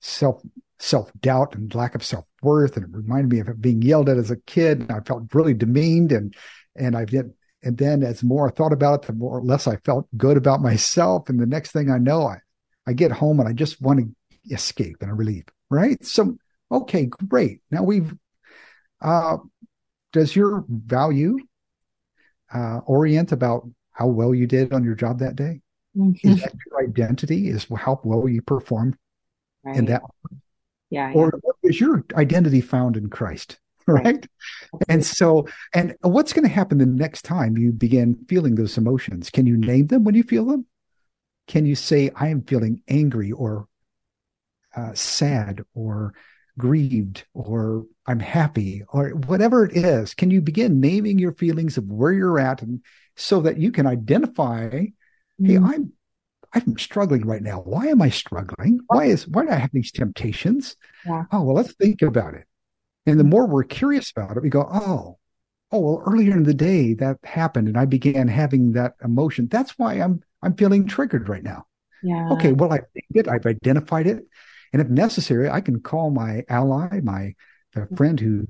self 0.00 0.42
self 0.78 1.10
doubt 1.20 1.54
and 1.54 1.74
lack 1.74 1.94
of 1.94 2.04
self 2.04 2.24
worth, 2.42 2.76
and 2.76 2.84
it 2.84 2.96
reminded 2.96 3.32
me 3.32 3.40
of 3.40 3.60
being 3.60 3.82
yelled 3.82 4.08
at 4.08 4.18
as 4.18 4.30
a 4.30 4.36
kid. 4.36 4.80
And 4.80 4.92
I 4.92 5.00
felt 5.00 5.34
really 5.34 5.54
demeaned, 5.54 6.12
and 6.12 6.34
and 6.74 6.96
I 6.96 7.04
did. 7.04 7.32
And 7.62 7.78
then, 7.78 8.02
as 8.02 8.22
more 8.22 8.48
I 8.48 8.52
thought 8.52 8.72
about 8.72 9.02
it, 9.02 9.06
the 9.06 9.12
more 9.14 9.42
less 9.42 9.66
I 9.66 9.76
felt 9.78 10.06
good 10.16 10.36
about 10.36 10.60
myself. 10.60 11.28
And 11.28 11.40
the 11.40 11.46
next 11.46 11.72
thing 11.72 11.90
I 11.90 11.98
know, 11.98 12.26
I 12.26 12.38
I 12.86 12.92
get 12.92 13.12
home 13.12 13.40
and 13.40 13.48
I 13.48 13.52
just 13.52 13.80
want 13.80 14.00
to 14.00 14.54
escape 14.54 14.96
and 15.00 15.10
a 15.10 15.14
relief. 15.14 15.44
Right. 15.70 16.04
So 16.04 16.36
okay, 16.70 17.06
great. 17.06 17.60
Now 17.70 17.82
we've. 17.82 18.14
Uh, 19.00 19.38
does 20.12 20.34
your 20.34 20.64
value 20.68 21.38
uh, 22.52 22.78
orient 22.86 23.32
about 23.32 23.68
how 23.92 24.06
well 24.06 24.34
you 24.34 24.46
did 24.46 24.72
on 24.72 24.84
your 24.84 24.94
job 24.94 25.18
that 25.18 25.36
day? 25.36 25.60
Mm-hmm. 25.96 26.28
Is 26.28 26.40
that 26.42 26.54
your 26.70 26.82
identity? 26.82 27.48
Is 27.48 27.66
how 27.76 28.00
well 28.04 28.28
you 28.28 28.42
performed 28.42 28.96
right. 29.64 29.76
in 29.76 29.86
that? 29.86 30.02
Yeah. 30.90 31.12
Or 31.14 31.32
yeah. 31.44 31.70
is 31.70 31.80
your 31.80 32.04
identity 32.14 32.60
found 32.60 32.96
in 32.96 33.08
Christ? 33.10 33.58
Right. 33.88 34.04
right. 34.04 34.26
And 34.88 35.06
so, 35.06 35.46
and 35.72 35.94
what's 36.00 36.32
going 36.32 36.42
to 36.42 36.52
happen 36.52 36.78
the 36.78 36.86
next 36.86 37.22
time 37.22 37.56
you 37.56 37.70
begin 37.70 38.16
feeling 38.28 38.56
those 38.56 38.76
emotions? 38.76 39.30
Can 39.30 39.46
you 39.46 39.56
name 39.56 39.86
them 39.86 40.02
when 40.02 40.16
you 40.16 40.24
feel 40.24 40.44
them? 40.44 40.66
Can 41.46 41.66
you 41.66 41.76
say, 41.76 42.10
I 42.16 42.30
am 42.30 42.42
feeling 42.42 42.82
angry 42.88 43.30
or 43.30 43.68
uh, 44.74 44.92
sad 44.94 45.64
or 45.72 46.14
grieved 46.58 47.24
or 47.34 47.86
I'm 48.06 48.20
happy 48.20 48.82
or 48.88 49.10
whatever 49.10 49.64
it 49.64 49.76
is? 49.76 50.14
Can 50.14 50.30
you 50.30 50.40
begin 50.40 50.80
naming 50.80 51.18
your 51.18 51.32
feelings 51.32 51.76
of 51.76 51.84
where 51.86 52.12
you're 52.12 52.38
at 52.38 52.62
and 52.62 52.80
so 53.16 53.40
that 53.40 53.58
you 53.58 53.72
can 53.72 53.86
identify 53.86 54.86
Hey, 55.38 55.54
mm-hmm. 55.54 55.66
I'm 55.66 55.92
I'm 56.54 56.78
struggling 56.78 57.26
right 57.26 57.42
now. 57.42 57.60
Why 57.60 57.88
am 57.88 58.00
I 58.00 58.08
struggling? 58.08 58.80
Why 58.86 59.06
is 59.06 59.28
why 59.28 59.44
do 59.44 59.50
I 59.50 59.56
have 59.56 59.70
these 59.72 59.92
temptations? 59.92 60.76
Yeah. 61.04 61.24
Oh, 61.30 61.42
well, 61.42 61.56
let's 61.56 61.74
think 61.74 62.02
about 62.02 62.34
it. 62.34 62.44
And 63.04 63.20
the 63.20 63.24
more 63.24 63.46
we're 63.46 63.64
curious 63.64 64.10
about 64.10 64.36
it, 64.36 64.42
we 64.42 64.48
go, 64.48 64.66
oh, 64.72 65.18
oh, 65.72 65.78
well, 65.78 66.02
earlier 66.06 66.32
in 66.32 66.44
the 66.44 66.54
day 66.54 66.94
that 66.94 67.18
happened 67.24 67.68
and 67.68 67.76
I 67.76 67.84
began 67.84 68.28
having 68.28 68.72
that 68.72 68.94
emotion. 69.04 69.48
That's 69.48 69.78
why 69.78 69.94
I'm 69.94 70.22
I'm 70.42 70.56
feeling 70.56 70.86
triggered 70.86 71.28
right 71.28 71.42
now. 71.42 71.66
Yeah. 72.02 72.30
Okay, 72.32 72.52
well, 72.52 72.72
I've 72.72 72.84
it, 73.14 73.28
I've 73.28 73.46
identified 73.46 74.06
it. 74.06 74.24
And 74.72 74.82
if 74.82 74.88
necessary, 74.88 75.48
I 75.48 75.60
can 75.60 75.80
call 75.80 76.10
my 76.10 76.44
ally, 76.48 77.00
my 77.00 77.34
friend 77.96 78.18
who 78.18 78.46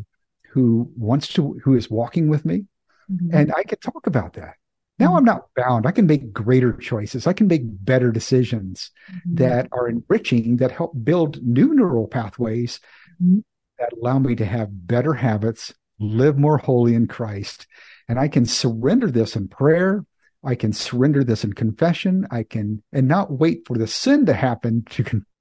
who 0.52 0.90
wants 0.96 1.28
to 1.28 1.60
who 1.64 1.74
is 1.74 1.90
walking 1.90 2.28
with 2.28 2.44
me, 2.44 2.64
mm-hmm. 3.10 3.34
and 3.34 3.52
I 3.56 3.62
can 3.64 3.78
talk 3.78 4.06
about 4.06 4.34
that. 4.34 4.54
Now 4.98 5.08
mm-hmm. 5.08 5.16
I'm 5.16 5.24
not 5.24 5.48
bound. 5.54 5.86
I 5.86 5.90
can 5.90 6.06
make 6.06 6.32
greater 6.32 6.72
choices. 6.72 7.26
I 7.26 7.32
can 7.32 7.46
make 7.46 7.62
better 7.64 8.10
decisions 8.10 8.90
mm-hmm. 9.10 9.34
that 9.36 9.68
are 9.72 9.88
enriching, 9.88 10.56
that 10.58 10.72
help 10.72 10.92
build 11.04 11.42
new 11.42 11.74
neural 11.74 12.08
pathways 12.08 12.80
mm-hmm. 13.22 13.40
that 13.78 13.92
allow 13.92 14.18
me 14.18 14.34
to 14.36 14.44
have 14.44 14.86
better 14.86 15.14
habits, 15.14 15.74
live 15.98 16.38
more 16.38 16.58
holy 16.58 16.94
in 16.94 17.06
Christ. 17.06 17.66
And 18.08 18.18
I 18.18 18.28
can 18.28 18.46
surrender 18.46 19.10
this 19.10 19.36
in 19.36 19.48
prayer. 19.48 20.04
I 20.44 20.54
can 20.54 20.72
surrender 20.72 21.24
this 21.24 21.44
in 21.44 21.52
confession. 21.52 22.26
I 22.30 22.44
can, 22.44 22.82
and 22.92 23.08
not 23.08 23.32
wait 23.32 23.66
for 23.66 23.76
the 23.76 23.86
sin 23.86 24.26
to 24.26 24.32
happen 24.32 24.84
to 24.90 25.22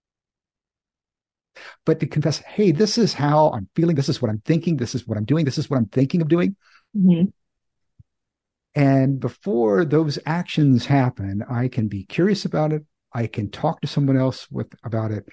but 1.86 2.00
to 2.00 2.08
confess, 2.08 2.40
hey, 2.40 2.72
this 2.72 2.98
is 2.98 3.14
how 3.14 3.52
I'm 3.52 3.68
feeling. 3.76 3.96
This 3.96 4.10
is 4.10 4.22
what 4.22 4.30
I'm 4.30 4.42
thinking. 4.46 4.78
This 4.78 4.96
is 4.96 5.08
what 5.08 5.18
I'm 5.18 5.26
doing. 5.26 5.46
This 5.46 5.58
is 5.58 5.70
what 5.70 5.78
I'm 5.78 5.88
thinking 5.88 6.22
of 6.22 6.28
doing. 6.28 6.56
Mm-hmm. 6.96 7.30
And 8.76 9.20
before 9.22 9.86
those 9.86 10.20
actions 10.26 10.86
happen, 10.86 11.44
I 11.50 11.70
can 11.70 11.88
be 11.88 12.04
curious 12.04 12.44
about 12.44 12.74
it. 12.74 12.86
I 13.14 13.28
can 13.28 13.50
talk 13.50 13.80
to 13.82 13.88
someone 13.88 14.18
else 14.18 14.52
with 14.52 14.68
about 14.84 15.12
it, 15.12 15.26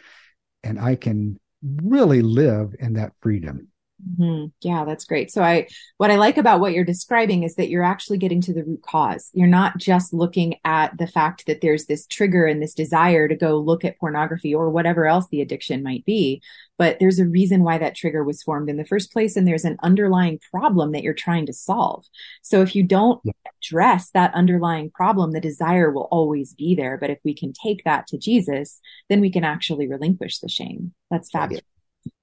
and 0.63 0.79
I 0.79 0.95
can 0.95 1.41
really 1.63 2.23
live 2.23 2.77
in 2.79 2.93
that 2.93 3.13
freedom. 3.21 3.72
Mm-hmm. 4.05 4.47
Yeah, 4.63 4.85
that's 4.85 5.05
great. 5.05 5.31
So 5.31 5.43
I, 5.43 5.69
what 5.97 6.11
I 6.11 6.17
like 6.17 6.37
about 6.37 6.61
what 6.61 6.73
you're 6.73 6.85
describing 6.85 7.45
is 7.45 7.55
that 7.55 7.69
you're 7.69 7.85
actually 7.85 8.19
getting 8.19 8.41
to 8.43 8.53
the 8.53 8.65
root 8.65 8.83
cause. 8.83 9.31
You're 9.33 9.47
not 9.47 9.79
just 9.79 10.13
looking 10.13 10.57
at 10.65 10.97
the 10.99 11.07
fact 11.07 11.47
that 11.47 11.61
there's 11.61 11.87
this 11.87 12.07
trigger 12.07 12.45
and 12.47 12.61
this 12.61 12.75
desire 12.75 13.29
to 13.29 13.37
go 13.37 13.59
look 13.59 13.85
at 13.85 13.99
pornography 13.99 14.55
or 14.55 14.71
whatever 14.71 15.07
else 15.07 15.29
the 15.29 15.41
addiction 15.41 15.83
might 15.85 16.05
be, 16.05 16.43
but 16.79 16.99
there's 16.99 17.21
a 17.21 17.27
reason 17.27 17.63
why 17.63 17.79
that 17.79 17.95
trigger 17.95 18.25
was 18.25 18.43
formed 18.43 18.69
in 18.69 18.77
the 18.77 18.85
first 18.85 19.13
place. 19.13 19.37
And 19.37 19.47
there's 19.47 19.65
an 19.65 19.79
underlying 19.83 20.41
problem 20.51 20.93
that 20.93 21.05
you're 21.05 21.15
trying 21.15 21.47
to 21.47 21.53
solve. 21.53 22.05
So 22.43 22.61
if 22.61 22.75
you 22.75 22.83
don't 22.83 23.21
yeah. 23.23 23.33
address 23.61 24.11
that 24.11 24.35
underlying 24.35 24.91
problem, 24.91 25.31
the 25.31 25.41
desire 25.41 25.93
will 25.93 26.09
always 26.11 26.55
be 26.55 26.75
there. 26.75 26.99
But 26.99 27.11
if 27.11 27.19
we 27.25 27.35
can 27.35 27.53
take 27.53 27.85
that 27.85 28.09
to 28.09 28.19
Jesus, 28.19 28.81
then 29.09 29.21
we 29.21 29.31
can 29.31 29.45
actually 29.45 29.87
relinquish 29.87 30.41
the 30.41 30.49
shame. 30.49 30.93
That's 31.09 31.31
fabulous. 31.31 31.63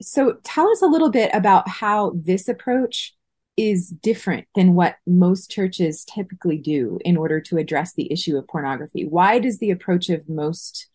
So 0.01 0.37
tell 0.43 0.69
us 0.69 0.81
a 0.81 0.87
little 0.87 1.09
bit 1.09 1.29
about 1.33 1.67
how 1.67 2.13
this 2.15 2.47
approach 2.47 3.15
is 3.57 3.89
different 3.89 4.47
than 4.55 4.73
what 4.73 4.95
most 5.05 5.51
churches 5.51 6.05
typically 6.05 6.57
do 6.57 6.97
in 7.03 7.17
order 7.17 7.41
to 7.41 7.57
address 7.57 7.93
the 7.93 8.11
issue 8.11 8.37
of 8.37 8.47
pornography. 8.47 9.05
Why 9.05 9.39
does 9.39 9.59
the 9.59 9.71
approach 9.71 10.09
of 10.09 10.29
most 10.29 10.87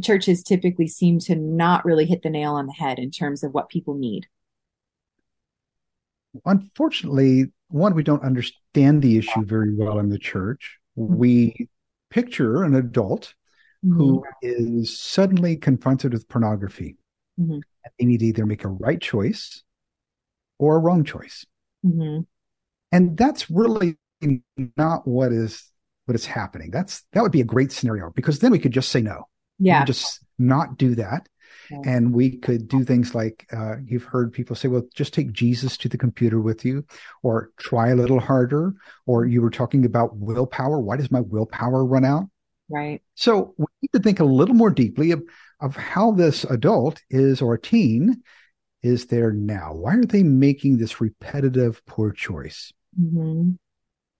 churches 0.00 0.44
typically 0.44 0.86
seem 0.86 1.18
to 1.18 1.34
not 1.34 1.84
really 1.84 2.06
hit 2.06 2.22
the 2.22 2.30
nail 2.30 2.52
on 2.54 2.66
the 2.66 2.72
head 2.72 3.00
in 3.00 3.10
terms 3.10 3.42
of 3.42 3.52
what 3.52 3.68
people 3.68 3.94
need? 3.94 4.26
Unfortunately, 6.44 7.46
one, 7.68 7.94
we 7.94 8.04
don't 8.04 8.22
understand 8.22 9.02
the 9.02 9.18
issue 9.18 9.44
very 9.44 9.74
well 9.74 9.98
in 9.98 10.08
the 10.08 10.18
church. 10.18 10.78
Mm-hmm. 10.96 11.16
We 11.16 11.68
picture 12.10 12.62
an 12.62 12.76
adult 12.76 13.34
mm-hmm. 13.84 13.96
who 13.96 14.24
is 14.40 14.96
suddenly 14.96 15.56
confronted 15.56 16.12
with 16.12 16.28
pornography. 16.28 16.96
Mm-hmm 17.38 17.58
they 17.98 18.04
need 18.04 18.20
to 18.20 18.26
either 18.26 18.46
make 18.46 18.64
a 18.64 18.68
right 18.68 19.00
choice 19.00 19.62
or 20.58 20.76
a 20.76 20.78
wrong 20.78 21.04
choice. 21.04 21.44
Mm-hmm. 21.84 22.22
And 22.92 23.16
that's 23.16 23.50
really 23.50 23.96
not 24.76 25.06
what 25.06 25.32
is 25.32 25.70
what 26.06 26.14
is 26.14 26.26
happening. 26.26 26.70
That's 26.70 27.04
that 27.12 27.22
would 27.22 27.32
be 27.32 27.40
a 27.40 27.44
great 27.44 27.72
scenario 27.72 28.10
because 28.14 28.38
then 28.38 28.52
we 28.52 28.58
could 28.58 28.72
just 28.72 28.90
say 28.90 29.00
no. 29.00 29.24
Yeah. 29.58 29.84
Just 29.84 30.20
not 30.38 30.78
do 30.78 30.94
that. 30.96 31.28
And 31.84 32.14
we 32.14 32.36
could 32.36 32.68
do 32.68 32.84
things 32.84 33.12
like 33.12 33.44
uh, 33.52 33.76
you've 33.84 34.04
heard 34.04 34.32
people 34.32 34.54
say, 34.54 34.68
well, 34.68 34.84
just 34.94 35.12
take 35.12 35.32
Jesus 35.32 35.76
to 35.78 35.88
the 35.88 35.98
computer 35.98 36.40
with 36.40 36.64
you, 36.64 36.84
or 37.24 37.50
try 37.58 37.88
a 37.88 37.96
little 37.96 38.20
harder. 38.20 38.74
Or 39.04 39.26
you 39.26 39.42
were 39.42 39.50
talking 39.50 39.84
about 39.84 40.16
willpower. 40.16 40.78
Why 40.78 40.96
does 40.96 41.10
my 41.10 41.22
willpower 41.22 41.84
run 41.84 42.04
out? 42.04 42.28
Right. 42.68 43.02
So 43.16 43.54
we 43.58 43.66
need 43.82 43.90
to 43.94 43.98
think 43.98 44.20
a 44.20 44.24
little 44.24 44.54
more 44.54 44.70
deeply 44.70 45.10
of, 45.10 45.24
of 45.60 45.76
how 45.76 46.12
this 46.12 46.44
adult 46.44 47.00
is 47.10 47.40
or 47.40 47.56
teen 47.56 48.22
is 48.82 49.06
there 49.06 49.32
now. 49.32 49.72
Why 49.72 49.96
are 49.96 50.04
they 50.04 50.22
making 50.22 50.78
this 50.78 51.00
repetitive 51.00 51.84
poor 51.86 52.12
choice? 52.12 52.72
Mm-hmm. 53.00 53.52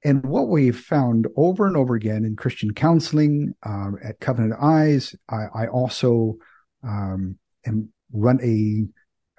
And 0.04 0.24
what 0.24 0.48
we've 0.48 0.78
found 0.78 1.26
over 1.36 1.66
and 1.66 1.76
over 1.76 1.94
again 1.94 2.24
in 2.24 2.36
Christian 2.36 2.72
counseling 2.72 3.54
um, 3.64 3.98
at 4.02 4.20
Covenant 4.20 4.54
Eyes, 4.60 5.14
I, 5.28 5.46
I 5.54 5.66
also 5.66 6.36
um, 6.82 7.38
am, 7.66 7.92
run 8.12 8.38
a 8.42 8.86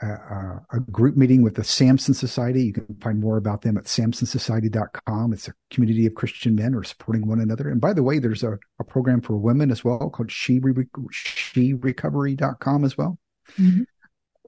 a, 0.02 0.62
a, 0.74 0.80
group 0.92 1.16
meeting 1.18 1.42
with 1.42 1.56
the 1.56 1.64
Samson 1.64 2.14
Society. 2.14 2.64
You 2.64 2.74
can 2.74 2.86
find 3.02 3.20
more 3.20 3.38
about 3.38 3.62
them 3.62 3.78
at 3.78 3.86
samsonsociety.com. 3.86 5.34
It's 5.34 5.48
a 5.48 5.54
community 5.72 6.06
of 6.06 6.14
Christian 6.16 6.56
men 6.56 6.74
who 6.74 6.80
are 6.80 6.84
supporting 6.84 7.26
one 7.28 7.40
another. 7.40 7.70
And 7.70 7.80
by 7.82 7.94
the 7.94 8.04
way, 8.04 8.20
there's 8.20 8.44
a, 8.44 8.60
a 8.80 8.84
program 8.84 9.22
for 9.22 9.38
women 9.38 9.72
as 9.72 9.84
well 9.84 10.10
called 10.10 10.32
she, 10.32 10.60
sherecovery.com 10.60 12.84
as 12.84 12.98
well. 12.98 13.18
Mm-hmm. 13.58 13.84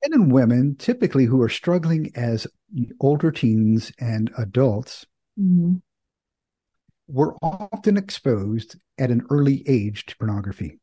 Men 0.01 0.13
and 0.13 0.32
women 0.32 0.77
typically 0.77 1.25
who 1.25 1.41
are 1.41 1.50
struggling 1.50 2.10
as 2.15 2.48
older 3.01 3.32
teens 3.32 3.91
and 4.00 4.32
adults 4.38 5.06
mm-hmm. 5.39 5.75
were 7.08 7.36
often 7.41 7.98
exposed 7.98 8.77
at 8.98 9.12
an 9.12 9.25
early 9.29 9.63
age 9.68 10.06
to 10.06 10.15
pornography. 10.18 10.79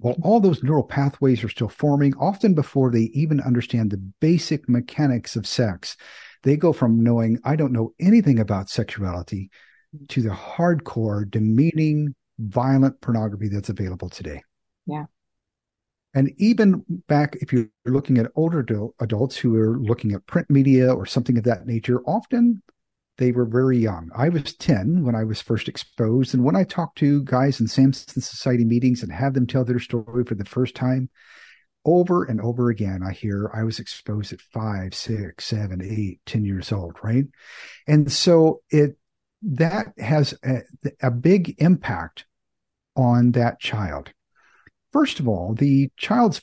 While 0.00 0.16
all 0.22 0.38
those 0.38 0.62
neural 0.62 0.84
pathways 0.84 1.42
are 1.42 1.48
still 1.48 1.68
forming, 1.68 2.14
often 2.16 2.54
before 2.54 2.90
they 2.90 3.10
even 3.14 3.40
understand 3.40 3.90
the 3.90 3.96
basic 4.20 4.68
mechanics 4.68 5.34
of 5.34 5.46
sex, 5.46 5.96
they 6.44 6.56
go 6.56 6.72
from 6.72 7.02
knowing, 7.02 7.38
I 7.44 7.56
don't 7.56 7.72
know 7.72 7.94
anything 7.98 8.38
about 8.38 8.70
sexuality, 8.70 9.50
to 10.08 10.22
the 10.22 10.30
hardcore, 10.30 11.28
demeaning, 11.28 12.14
violent 12.38 13.00
pornography 13.00 13.48
that's 13.48 13.70
available 13.70 14.08
today. 14.08 14.42
Yeah. 14.86 15.06
And 16.14 16.30
even 16.38 16.84
back, 17.08 17.36
if 17.40 17.52
you're 17.52 17.68
looking 17.84 18.18
at 18.18 18.30
older 18.36 18.64
adults 19.00 19.36
who 19.36 19.56
are 19.56 19.78
looking 19.78 20.12
at 20.12 20.26
print 20.26 20.48
media 20.48 20.92
or 20.92 21.06
something 21.06 21.36
of 21.36 21.44
that 21.44 21.66
nature, 21.66 22.00
often 22.02 22.62
they 23.18 23.32
were 23.32 23.44
very 23.44 23.78
young. 23.78 24.10
I 24.16 24.28
was 24.28 24.54
10 24.54 25.04
when 25.04 25.14
I 25.14 25.24
was 25.24 25.42
first 25.42 25.68
exposed. 25.68 26.34
And 26.34 26.44
when 26.44 26.56
I 26.56 26.64
talk 26.64 26.94
to 26.96 27.22
guys 27.24 27.60
in 27.60 27.66
Samson 27.66 28.22
Society 28.22 28.64
meetings 28.64 29.02
and 29.02 29.12
have 29.12 29.34
them 29.34 29.46
tell 29.46 29.64
their 29.64 29.80
story 29.80 30.24
for 30.24 30.36
the 30.36 30.44
first 30.44 30.74
time, 30.74 31.10
over 31.84 32.24
and 32.24 32.40
over 32.40 32.70
again, 32.70 33.02
I 33.02 33.12
hear 33.12 33.50
I 33.52 33.64
was 33.64 33.80
exposed 33.80 34.32
at 34.32 34.40
five, 34.40 34.94
six, 34.94 35.46
seven, 35.46 35.82
eight, 35.82 36.20
ten 36.26 36.44
years 36.44 36.70
old, 36.70 36.96
right? 37.02 37.24
And 37.86 38.10
so 38.10 38.62
it 38.70 38.96
that 39.42 39.86
has 39.98 40.34
a, 40.44 40.62
a 41.00 41.10
big 41.10 41.54
impact 41.58 42.26
on 42.96 43.32
that 43.32 43.60
child. 43.60 44.12
First 44.92 45.20
of 45.20 45.28
all, 45.28 45.54
the 45.54 45.90
child's 45.96 46.40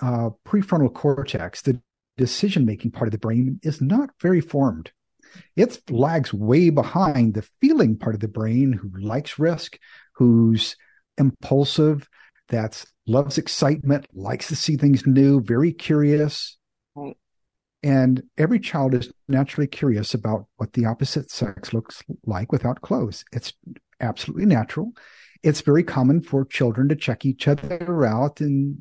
uh, 0.00 0.30
prefrontal 0.46 0.92
cortex, 0.92 1.62
the 1.62 1.80
decision 2.16 2.64
making 2.64 2.90
part 2.90 3.08
of 3.08 3.12
the 3.12 3.18
brain, 3.18 3.58
is 3.62 3.80
not 3.80 4.10
very 4.20 4.40
formed. 4.40 4.92
It 5.56 5.78
lags 5.90 6.32
way 6.32 6.70
behind 6.70 7.34
the 7.34 7.46
feeling 7.60 7.96
part 7.96 8.14
of 8.14 8.20
the 8.20 8.28
brain 8.28 8.72
who 8.72 8.90
likes 9.00 9.38
risk, 9.38 9.78
who's 10.14 10.76
impulsive, 11.18 12.08
that 12.48 12.84
loves 13.06 13.38
excitement, 13.38 14.06
likes 14.12 14.48
to 14.48 14.56
see 14.56 14.76
things 14.76 15.06
new, 15.06 15.40
very 15.40 15.72
curious. 15.72 16.56
Right. 16.94 17.16
And 17.82 18.22
every 18.38 18.60
child 18.60 18.94
is 18.94 19.12
naturally 19.28 19.66
curious 19.66 20.14
about 20.14 20.46
what 20.56 20.72
the 20.72 20.86
opposite 20.86 21.30
sex 21.30 21.72
looks 21.72 22.02
like 22.24 22.50
without 22.50 22.80
clothes. 22.80 23.24
It's 23.32 23.52
absolutely 24.00 24.46
natural. 24.46 24.92
It's 25.42 25.60
very 25.60 25.82
common 25.82 26.22
for 26.22 26.44
children 26.46 26.88
to 26.88 26.96
check 26.96 27.26
each 27.26 27.46
other 27.46 28.06
out 28.06 28.40
and 28.40 28.78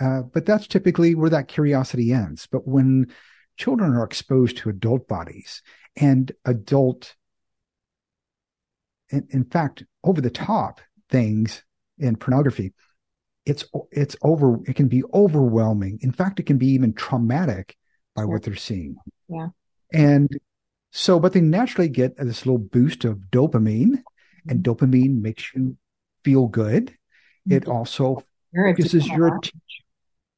uh, 0.00 0.22
but 0.22 0.44
that's 0.44 0.66
typically 0.66 1.14
where 1.14 1.30
that 1.30 1.46
curiosity 1.46 2.12
ends. 2.12 2.48
But 2.50 2.66
when 2.66 3.12
children 3.56 3.94
are 3.94 4.04
exposed 4.04 4.56
to 4.58 4.68
adult 4.68 5.08
bodies 5.08 5.62
and 5.96 6.32
adult, 6.44 7.14
in, 9.10 9.26
in 9.30 9.44
fact, 9.44 9.84
over 10.02 10.20
the 10.20 10.30
top 10.30 10.80
things 11.10 11.62
in 11.98 12.16
pornography, 12.16 12.72
it's 13.46 13.64
it's 13.90 14.16
over. 14.22 14.58
It 14.66 14.74
can 14.74 14.88
be 14.88 15.02
overwhelming. 15.12 15.98
In 16.00 16.12
fact, 16.12 16.40
it 16.40 16.46
can 16.46 16.58
be 16.58 16.68
even 16.68 16.94
traumatic 16.94 17.76
by 18.14 18.22
sure. 18.22 18.28
what 18.28 18.42
they're 18.42 18.56
seeing. 18.56 18.96
Yeah, 19.28 19.48
and 19.92 20.28
so, 20.90 21.20
but 21.20 21.32
they 21.32 21.40
naturally 21.40 21.88
get 21.88 22.16
this 22.16 22.46
little 22.46 22.58
boost 22.58 23.04
of 23.04 23.18
dopamine, 23.30 24.02
and 24.48 24.62
mm-hmm. 24.62 24.70
dopamine 24.70 25.20
makes 25.20 25.52
you 25.54 25.76
feel 26.24 26.46
good. 26.46 26.94
It 27.48 27.64
mm-hmm. 27.64 27.72
also 27.72 28.24
focuses 28.54 29.06
your 29.06 29.26
attention. 29.26 29.60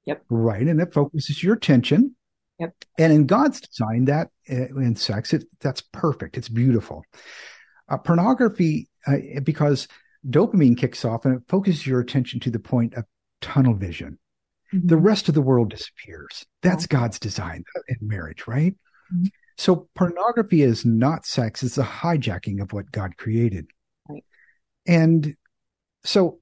Yep. 0.07 0.25
Right. 0.29 0.67
And 0.67 0.81
it 0.81 0.93
focuses 0.93 1.43
your 1.43 1.55
attention. 1.55 2.16
Yep. 2.59 2.75
And 2.99 3.13
in 3.13 3.27
God's 3.27 3.61
design, 3.61 4.07
that 4.07 4.29
uh, 4.51 4.75
in 4.77 4.97
sex, 4.97 5.33
it, 5.33 5.45
that's 5.61 5.83
perfect. 5.93 6.39
It's 6.39 6.49
beautiful. 6.49 7.05
Uh, 7.89 7.99
pornography, 7.99 8.89
uh, 9.07 9.41
because 9.43 9.89
dopamine 10.29 10.77
kicks 10.77 11.05
off 11.05 11.25
and 11.25 11.37
it 11.37 11.43
focuses 11.49 11.87
your 11.87 12.01
attention 12.01 12.41
to 12.41 12.51
the 12.51 12.59
point 12.59 12.95
of 12.95 13.05
tunnel 13.41 13.75
vision. 13.75 14.19
Mm-hmm. 14.75 14.89
The 14.89 14.97
rest 14.97 15.29
of 15.29 15.35
the 15.35 15.43
world 15.43 15.71
disappears. 15.71 16.45
That's 16.63 16.87
God's 16.87 17.19
design 17.19 17.65
in 17.89 17.97
marriage, 18.01 18.47
right? 18.47 18.75
Mm-hmm. 19.15 19.27
So 19.59 19.89
pornography 19.95 20.63
is 20.63 20.85
not 20.85 21.25
sex, 21.25 21.63
it's 21.63 21.79
a 21.79 21.85
hijacking 21.85 22.61
of 22.61 22.73
what 22.73 22.91
God 22.91 23.17
created. 23.17 23.67
Right. 24.09 24.25
And 24.87 25.35
so 26.05 26.41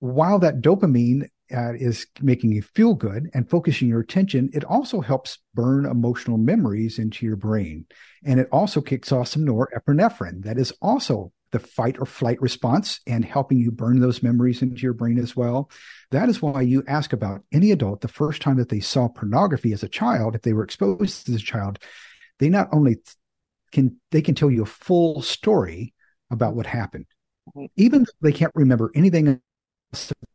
while 0.00 0.38
that 0.40 0.60
dopamine 0.60 1.28
uh, 1.54 1.74
is 1.74 2.06
making 2.20 2.52
you 2.52 2.62
feel 2.62 2.94
good 2.94 3.30
and 3.34 3.48
focusing 3.48 3.88
your 3.88 4.00
attention, 4.00 4.50
it 4.52 4.64
also 4.64 5.00
helps 5.00 5.38
burn 5.54 5.86
emotional 5.86 6.38
memories 6.38 6.98
into 6.98 7.24
your 7.24 7.36
brain. 7.36 7.86
And 8.24 8.38
it 8.40 8.48
also 8.52 8.80
kicks 8.80 9.12
off 9.12 9.28
some 9.28 9.44
norepinephrine 9.44 10.44
that 10.44 10.58
is 10.58 10.72
also 10.82 11.32
the 11.50 11.58
fight 11.58 11.96
or 11.98 12.06
flight 12.06 12.40
response 12.42 13.00
and 13.06 13.24
helping 13.24 13.58
you 13.58 13.70
burn 13.70 14.00
those 14.00 14.22
memories 14.22 14.60
into 14.60 14.82
your 14.82 14.92
brain 14.92 15.18
as 15.18 15.34
well. 15.34 15.70
That 16.10 16.28
is 16.28 16.42
why 16.42 16.62
you 16.62 16.84
ask 16.86 17.12
about 17.12 17.42
any 17.52 17.70
adult 17.70 18.02
the 18.02 18.08
first 18.08 18.42
time 18.42 18.56
that 18.58 18.68
they 18.68 18.80
saw 18.80 19.08
pornography 19.08 19.72
as 19.72 19.82
a 19.82 19.88
child, 19.88 20.34
if 20.34 20.42
they 20.42 20.52
were 20.52 20.64
exposed 20.64 21.28
as 21.28 21.36
a 21.36 21.38
child, 21.38 21.78
they 22.38 22.48
not 22.48 22.68
only 22.72 22.96
can 23.72 23.96
they 24.10 24.22
can 24.22 24.34
tell 24.34 24.50
you 24.50 24.62
a 24.62 24.66
full 24.66 25.22
story 25.22 25.94
about 26.30 26.54
what 26.54 26.66
happened. 26.66 27.06
Even 27.76 28.00
though 28.00 28.28
they 28.28 28.32
can't 28.32 28.52
remember 28.54 28.92
anything 28.94 29.40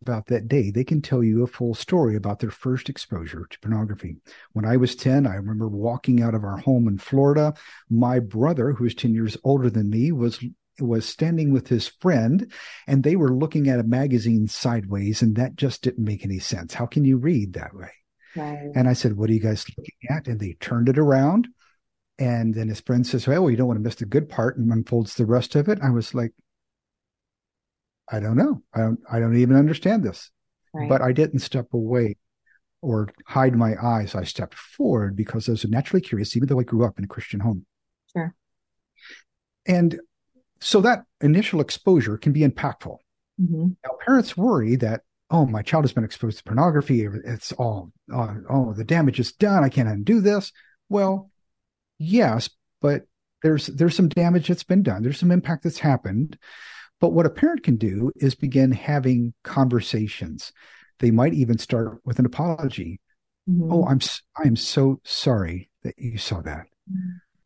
about 0.01 0.27
that 0.27 0.47
day, 0.47 0.71
they 0.71 0.83
can 0.83 1.01
tell 1.01 1.23
you 1.23 1.43
a 1.43 1.47
full 1.47 1.73
story 1.73 2.15
about 2.15 2.39
their 2.39 2.51
first 2.51 2.89
exposure 2.89 3.45
to 3.49 3.59
pornography. 3.59 4.17
When 4.53 4.65
I 4.65 4.77
was 4.77 4.95
10, 4.95 5.27
I 5.27 5.35
remember 5.35 5.67
walking 5.67 6.21
out 6.21 6.35
of 6.35 6.43
our 6.43 6.57
home 6.57 6.87
in 6.87 6.97
Florida. 6.97 7.53
My 7.89 8.19
brother, 8.19 8.73
who 8.73 8.83
was 8.83 8.95
10 8.95 9.13
years 9.13 9.37
older 9.43 9.69
than 9.69 9.89
me, 9.89 10.11
was 10.11 10.43
was 10.79 11.05
standing 11.05 11.53
with 11.53 11.67
his 11.67 11.87
friend 11.87 12.51
and 12.87 13.03
they 13.03 13.15
were 13.15 13.31
looking 13.31 13.69
at 13.69 13.79
a 13.79 13.83
magazine 13.83 14.47
sideways 14.47 15.21
and 15.21 15.35
that 15.35 15.55
just 15.55 15.83
didn't 15.83 16.03
make 16.03 16.25
any 16.25 16.39
sense. 16.39 16.73
How 16.73 16.87
can 16.87 17.05
you 17.05 17.17
read 17.17 17.53
that 17.53 17.75
way? 17.75 17.91
Right. 18.35 18.71
And 18.73 18.89
I 18.89 18.93
said, 18.93 19.15
What 19.15 19.29
are 19.29 19.33
you 19.33 19.39
guys 19.39 19.65
looking 19.77 19.93
at? 20.09 20.27
And 20.27 20.39
they 20.39 20.53
turned 20.53 20.89
it 20.89 20.97
around. 20.97 21.47
And 22.17 22.53
then 22.53 22.69
his 22.69 22.81
friend 22.81 23.05
says, 23.05 23.27
Well, 23.27 23.49
you 23.49 23.57
don't 23.57 23.67
want 23.67 23.77
to 23.77 23.83
miss 23.83 23.95
the 23.95 24.05
good 24.05 24.29
part 24.29 24.57
and 24.57 24.71
unfolds 24.71 25.13
the 25.13 25.25
rest 25.25 25.55
of 25.55 25.69
it. 25.69 25.79
I 25.81 25.91
was 25.91 26.13
like, 26.15 26.33
I 28.13 28.19
don't 28.19 28.37
know. 28.37 28.61
I 28.73 28.81
don't 28.81 28.99
I 29.11 29.19
don't 29.19 29.35
even 29.35 29.57
understand 29.57 30.03
this. 30.03 30.29
Right. 30.71 30.87
But 30.87 31.01
I 31.01 31.11
didn't 31.11 31.39
step 31.39 31.73
away 31.73 32.17
or 32.81 33.09
hide 33.25 33.55
my 33.55 33.73
eyes. 33.81 34.13
I 34.13 34.23
stepped 34.23 34.55
forward 34.55 35.15
because 35.15 35.49
I 35.49 35.53
was 35.53 35.65
naturally 35.65 36.01
curious, 36.01 36.37
even 36.37 36.47
though 36.47 36.59
I 36.59 36.63
grew 36.63 36.85
up 36.85 36.99
in 36.99 37.05
a 37.05 37.07
Christian 37.07 37.39
home. 37.39 37.65
Sure. 38.11 38.35
And 39.65 39.99
so 40.61 40.81
that 40.81 41.05
initial 41.21 41.59
exposure 41.59 42.17
can 42.17 42.33
be 42.33 42.41
impactful. 42.41 42.97
Mm-hmm. 43.41 43.67
Now, 43.83 43.91
parents 44.05 44.37
worry 44.37 44.75
that, 44.77 45.01
oh, 45.31 45.45
my 45.45 45.61
child 45.61 45.83
has 45.83 45.93
been 45.93 46.03
exposed 46.03 46.37
to 46.37 46.43
pornography. 46.43 47.07
It's 47.25 47.51
all, 47.53 47.91
oh, 48.13 48.35
oh, 48.49 48.73
the 48.73 48.83
damage 48.83 49.19
is 49.19 49.31
done. 49.31 49.63
I 49.63 49.69
can't 49.69 49.89
undo 49.89 50.21
this. 50.21 50.51
Well, 50.89 51.31
yes, 51.97 52.49
but 52.81 53.03
there's 53.41 53.67
there's 53.67 53.95
some 53.95 54.09
damage 54.09 54.47
that's 54.47 54.63
been 54.63 54.83
done. 54.83 55.03
There's 55.03 55.19
some 55.19 55.31
impact 55.31 55.63
that's 55.63 55.79
happened. 55.79 56.37
But 57.03 57.11
what 57.11 57.25
a 57.25 57.29
parent 57.29 57.63
can 57.63 57.75
do 57.75 58.13
is 58.15 58.33
begin 58.33 58.71
having 58.71 59.33
conversations. 59.43 60.53
They 60.99 61.11
might 61.11 61.33
even 61.33 61.57
start 61.57 61.99
with 62.05 62.17
an 62.17 62.25
apology. 62.25 63.01
Mm-hmm. 63.45 63.73
Oh, 63.73 63.85
I'm 63.85 63.99
I'm 64.37 64.55
so 64.55 65.01
sorry 65.03 65.69
that 65.83 65.95
you 65.97 66.17
saw 66.17 66.39
that. 66.43 66.65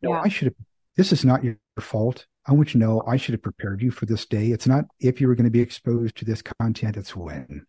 No, 0.00 0.12
yeah. 0.12 0.20
I 0.20 0.28
should 0.28 0.46
have. 0.46 0.54
This 0.96 1.12
is 1.12 1.24
not 1.24 1.42
your 1.42 1.56
fault. 1.80 2.24
I 2.46 2.52
want 2.52 2.68
you 2.68 2.74
to 2.74 2.86
know 2.86 3.02
I 3.04 3.16
should 3.16 3.32
have 3.32 3.42
prepared 3.42 3.82
you 3.82 3.90
for 3.90 4.06
this 4.06 4.26
day. 4.26 4.52
It's 4.52 4.68
not 4.68 4.84
if 5.00 5.20
you 5.20 5.26
were 5.26 5.34
going 5.34 5.42
to 5.42 5.50
be 5.50 5.58
exposed 5.60 6.14
to 6.18 6.24
this 6.24 6.40
content, 6.40 6.96
it's 6.96 7.16
when. 7.16 7.66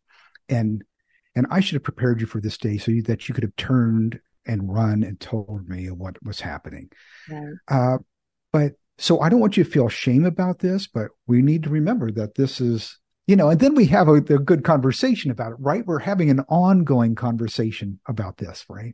And 0.47 0.83
and 1.35 1.47
I 1.49 1.59
should 1.59 1.73
have 1.73 1.83
prepared 1.83 2.21
you 2.21 2.27
for 2.27 2.39
this 2.39 2.59
day 2.59 2.77
so 2.77 2.91
you, 2.91 3.01
that 3.01 3.27
you 3.27 3.33
could 3.33 3.43
have 3.43 3.55
turned 3.55 4.19
and 4.45 4.71
run 4.71 5.01
and 5.01 5.19
told 5.19 5.67
me 5.67 5.89
what 5.89 6.23
was 6.23 6.39
happening. 6.39 6.91
Right. 7.27 7.53
Uh, 7.67 7.97
but 8.53 8.73
so 8.99 9.21
I 9.21 9.29
don't 9.29 9.39
want 9.39 9.55
you 9.55 9.63
to 9.63 9.69
feel 9.69 9.87
shame 9.87 10.25
about 10.25 10.59
this, 10.59 10.85
but 10.85 11.11
we 11.25 11.41
need 11.41 11.63
to 11.63 11.69
remember 11.69 12.11
that 12.11 12.35
this 12.35 12.59
is, 12.59 12.99
you 13.27 13.35
know, 13.37 13.49
and 13.49 13.59
then 13.59 13.73
we 13.73 13.85
have 13.85 14.09
a, 14.09 14.15
a 14.15 14.19
good 14.19 14.65
conversation 14.65 15.31
about 15.31 15.53
it, 15.53 15.57
right? 15.59 15.85
We're 15.85 15.99
having 15.99 16.29
an 16.29 16.41
ongoing 16.49 17.15
conversation 17.15 17.99
about 18.07 18.37
this, 18.37 18.65
right? 18.67 18.93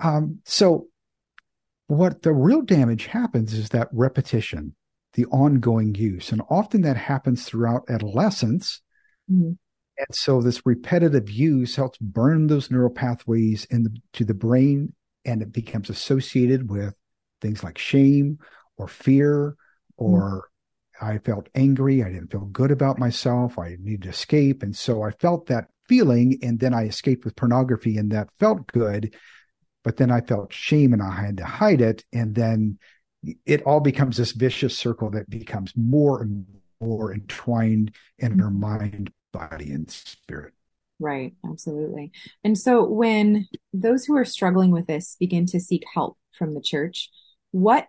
Um, 0.00 0.38
so 0.46 0.86
what 1.88 2.22
the 2.22 2.32
real 2.32 2.62
damage 2.62 3.04
happens 3.04 3.52
is 3.52 3.68
that 3.68 3.88
repetition, 3.92 4.74
the 5.12 5.26
ongoing 5.26 5.94
use. 5.94 6.32
And 6.32 6.40
often 6.48 6.80
that 6.82 6.96
happens 6.96 7.44
throughout 7.44 7.82
adolescence. 7.90 8.80
Mm-hmm. 9.30 9.52
And 9.98 10.06
so 10.12 10.40
this 10.40 10.64
repetitive 10.64 11.28
use 11.28 11.76
helps 11.76 11.98
burn 11.98 12.46
those 12.46 12.70
neural 12.70 12.90
pathways 12.90 13.66
into 13.66 14.24
the 14.24 14.32
brain, 14.32 14.94
and 15.26 15.42
it 15.42 15.52
becomes 15.52 15.90
associated 15.90 16.70
with 16.70 16.94
things 17.42 17.62
like 17.62 17.76
shame 17.76 18.38
or 18.78 18.88
fear 18.88 19.56
or 19.96 20.20
mm. 20.20 20.42
I 21.00 21.18
felt 21.18 21.48
angry. 21.54 22.02
I 22.02 22.08
didn't 22.08 22.32
feel 22.32 22.46
good 22.46 22.70
about 22.70 22.98
myself. 22.98 23.58
I 23.58 23.76
needed 23.78 24.02
to 24.02 24.08
escape. 24.08 24.62
And 24.62 24.74
so 24.74 25.02
I 25.02 25.12
felt 25.12 25.46
that 25.46 25.68
feeling, 25.88 26.38
and 26.42 26.58
then 26.58 26.74
I 26.74 26.86
escaped 26.86 27.24
with 27.24 27.36
pornography, 27.36 27.96
and 27.96 28.10
that 28.12 28.28
felt 28.38 28.66
good. 28.66 29.14
But 29.84 29.96
then 29.96 30.10
I 30.10 30.20
felt 30.20 30.52
shame 30.52 30.92
and 30.92 31.02
I 31.02 31.12
had 31.12 31.36
to 31.38 31.44
hide 31.44 31.80
it. 31.80 32.04
And 32.12 32.34
then 32.34 32.78
it 33.46 33.62
all 33.62 33.80
becomes 33.80 34.16
this 34.16 34.32
vicious 34.32 34.76
circle 34.76 35.10
that 35.10 35.30
becomes 35.30 35.72
more 35.76 36.20
and 36.20 36.46
more 36.80 37.12
entwined 37.14 37.94
in 38.18 38.40
our 38.40 38.50
mind, 38.50 39.12
body, 39.32 39.70
and 39.70 39.90
spirit. 39.90 40.52
Right, 41.00 41.34
absolutely. 41.48 42.10
And 42.42 42.58
so 42.58 42.84
when 42.84 43.46
those 43.72 44.04
who 44.04 44.16
are 44.16 44.24
struggling 44.24 44.72
with 44.72 44.86
this 44.86 45.16
begin 45.18 45.46
to 45.46 45.60
seek 45.60 45.84
help 45.94 46.18
from 46.32 46.54
the 46.54 46.60
church, 46.60 47.08
what 47.52 47.86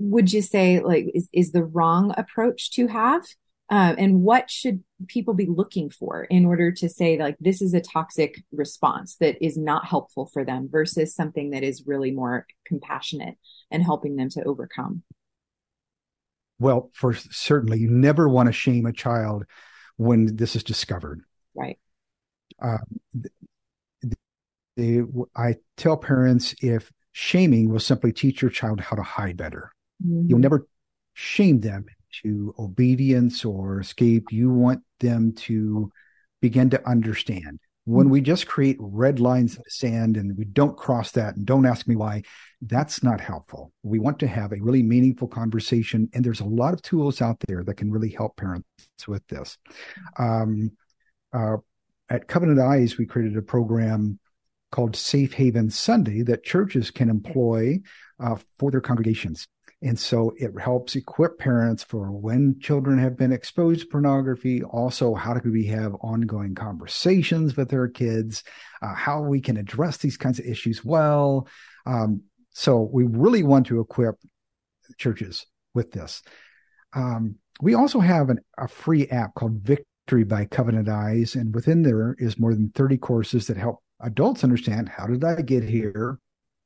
would 0.00 0.32
you 0.32 0.42
say 0.42 0.80
like 0.80 1.06
is, 1.14 1.28
is 1.32 1.52
the 1.52 1.64
wrong 1.64 2.14
approach 2.16 2.72
to 2.72 2.88
have? 2.88 3.22
Uh, 3.70 3.94
and 3.98 4.22
what 4.22 4.50
should 4.50 4.82
people 5.06 5.32
be 5.32 5.46
looking 5.46 5.90
for 5.90 6.24
in 6.24 6.44
order 6.44 6.72
to 6.72 6.88
say 6.88 7.16
like 7.16 7.36
this 7.38 7.62
is 7.62 7.72
a 7.72 7.80
toxic 7.80 8.42
response 8.50 9.14
that 9.20 9.36
is 9.44 9.56
not 9.56 9.86
helpful 9.86 10.28
for 10.32 10.44
them 10.44 10.68
versus 10.68 11.14
something 11.14 11.50
that 11.50 11.62
is 11.62 11.84
really 11.86 12.10
more 12.10 12.46
compassionate 12.66 13.36
and 13.70 13.84
helping 13.84 14.16
them 14.16 14.28
to 14.28 14.42
overcome? 14.42 15.04
Well, 16.58 16.90
for 16.94 17.14
certainly, 17.14 17.78
you 17.78 17.90
never 17.90 18.28
want 18.28 18.48
to 18.48 18.52
shame 18.52 18.86
a 18.86 18.92
child 18.92 19.44
when 19.96 20.34
this 20.36 20.56
is 20.56 20.64
discovered. 20.64 21.22
Right. 21.54 21.78
Uh, 22.60 22.78
I 25.36 25.56
tell 25.76 25.96
parents 25.96 26.54
if 26.60 26.90
shaming 27.12 27.70
will 27.70 27.80
simply 27.80 28.12
teach 28.12 28.42
your 28.42 28.50
child 28.50 28.80
how 28.80 28.96
to 28.96 29.02
hide 29.02 29.36
better. 29.36 29.72
Mm-hmm. 30.04 30.28
You'll 30.28 30.38
never 30.38 30.66
shame 31.14 31.60
them 31.60 31.86
to 32.22 32.54
obedience 32.58 33.44
or 33.44 33.80
escape. 33.80 34.26
You 34.30 34.50
want 34.50 34.82
them 34.98 35.32
to 35.32 35.90
begin 36.40 36.70
to 36.70 36.88
understand. 36.88 37.60
When 37.84 38.06
mm-hmm. 38.06 38.12
we 38.12 38.20
just 38.20 38.46
create 38.46 38.76
red 38.78 39.20
lines 39.20 39.56
in 39.56 39.62
the 39.64 39.70
sand 39.70 40.16
and 40.16 40.36
we 40.36 40.44
don't 40.44 40.76
cross 40.76 41.12
that 41.12 41.36
and 41.36 41.46
don't 41.46 41.66
ask 41.66 41.88
me 41.88 41.96
why, 41.96 42.22
that's 42.62 43.02
not 43.02 43.20
helpful. 43.20 43.72
We 43.82 43.98
want 43.98 44.18
to 44.20 44.26
have 44.26 44.52
a 44.52 44.60
really 44.60 44.82
meaningful 44.82 45.28
conversation, 45.28 46.08
and 46.12 46.24
there's 46.24 46.40
a 46.40 46.44
lot 46.44 46.74
of 46.74 46.82
tools 46.82 47.22
out 47.22 47.40
there 47.48 47.64
that 47.64 47.74
can 47.74 47.90
really 47.90 48.10
help 48.10 48.36
parents 48.36 48.66
with 49.08 49.26
this. 49.28 49.56
Um, 50.18 50.72
uh, 51.32 51.56
at 52.10 52.28
Covenant 52.28 52.60
Eyes, 52.60 52.98
we 52.98 53.06
created 53.06 53.36
a 53.36 53.42
program 53.42 54.18
called 54.70 54.94
Safe 54.94 55.32
Haven 55.32 55.70
Sunday 55.70 56.22
that 56.22 56.44
churches 56.44 56.90
can 56.90 57.08
employ 57.08 57.80
uh, 58.18 58.36
for 58.58 58.70
their 58.70 58.80
congregations. 58.80 59.46
And 59.82 59.98
so 59.98 60.34
it 60.36 60.52
helps 60.60 60.94
equip 60.94 61.38
parents 61.38 61.82
for 61.82 62.10
when 62.10 62.58
children 62.60 62.98
have 62.98 63.16
been 63.16 63.32
exposed 63.32 63.80
to 63.80 63.86
pornography, 63.86 64.62
also 64.62 65.14
how 65.14 65.34
do 65.34 65.50
we 65.50 65.66
have 65.66 65.94
ongoing 66.02 66.54
conversations 66.54 67.56
with 67.56 67.70
their 67.70 67.88
kids, 67.88 68.44
uh, 68.82 68.94
how 68.94 69.22
we 69.22 69.40
can 69.40 69.56
address 69.56 69.96
these 69.96 70.18
kinds 70.18 70.38
of 70.38 70.44
issues 70.44 70.84
well. 70.84 71.48
Um, 71.86 72.22
so 72.50 72.90
we 72.92 73.04
really 73.04 73.42
want 73.42 73.68
to 73.68 73.80
equip 73.80 74.16
churches 74.98 75.46
with 75.72 75.92
this. 75.92 76.22
Um, 76.92 77.36
we 77.62 77.74
also 77.74 78.00
have 78.00 78.28
an, 78.28 78.40
a 78.58 78.68
free 78.68 79.08
app 79.08 79.34
called 79.34 79.62
Victory 79.62 80.24
by 80.24 80.44
Covenant 80.44 80.88
Eyes, 80.88 81.36
and 81.36 81.54
within 81.54 81.82
there 81.82 82.16
is 82.18 82.38
more 82.38 82.52
than 82.52 82.70
30 82.70 82.98
courses 82.98 83.46
that 83.46 83.56
help 83.56 83.78
adults 84.00 84.44
understand 84.44 84.88
how 84.88 85.06
did 85.06 85.24
I 85.24 85.40
get 85.40 85.62
here? 85.62 86.18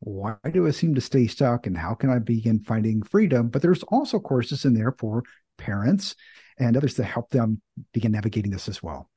Why 0.04 0.36
do 0.52 0.66
I 0.66 0.70
seem 0.70 0.94
to 0.96 1.00
stay 1.00 1.26
stuck? 1.26 1.66
And 1.66 1.76
how 1.76 1.94
can 1.94 2.10
I 2.10 2.18
begin 2.18 2.60
finding 2.60 3.02
freedom? 3.02 3.48
But 3.48 3.62
there's 3.62 3.82
also 3.84 4.20
courses 4.20 4.66
in 4.66 4.74
there 4.74 4.92
for 4.92 5.22
parents 5.56 6.14
and 6.58 6.76
others 6.76 6.94
to 6.94 7.04
help 7.04 7.30
them 7.30 7.62
begin 7.94 8.12
navigating 8.12 8.52
this 8.52 8.68
as 8.68 8.82
well. 8.82 9.10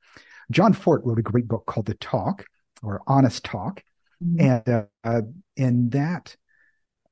John 0.50 0.72
Fort 0.72 1.04
wrote 1.04 1.18
a 1.18 1.22
great 1.22 1.46
book 1.46 1.66
called 1.66 1.86
The 1.86 1.94
Talk 1.94 2.46
or 2.82 3.02
Honest 3.06 3.44
Talk. 3.44 3.82
Mm-hmm. 4.24 4.62
And 4.68 4.86
uh, 5.04 5.22
in 5.56 5.90
that 5.90 6.34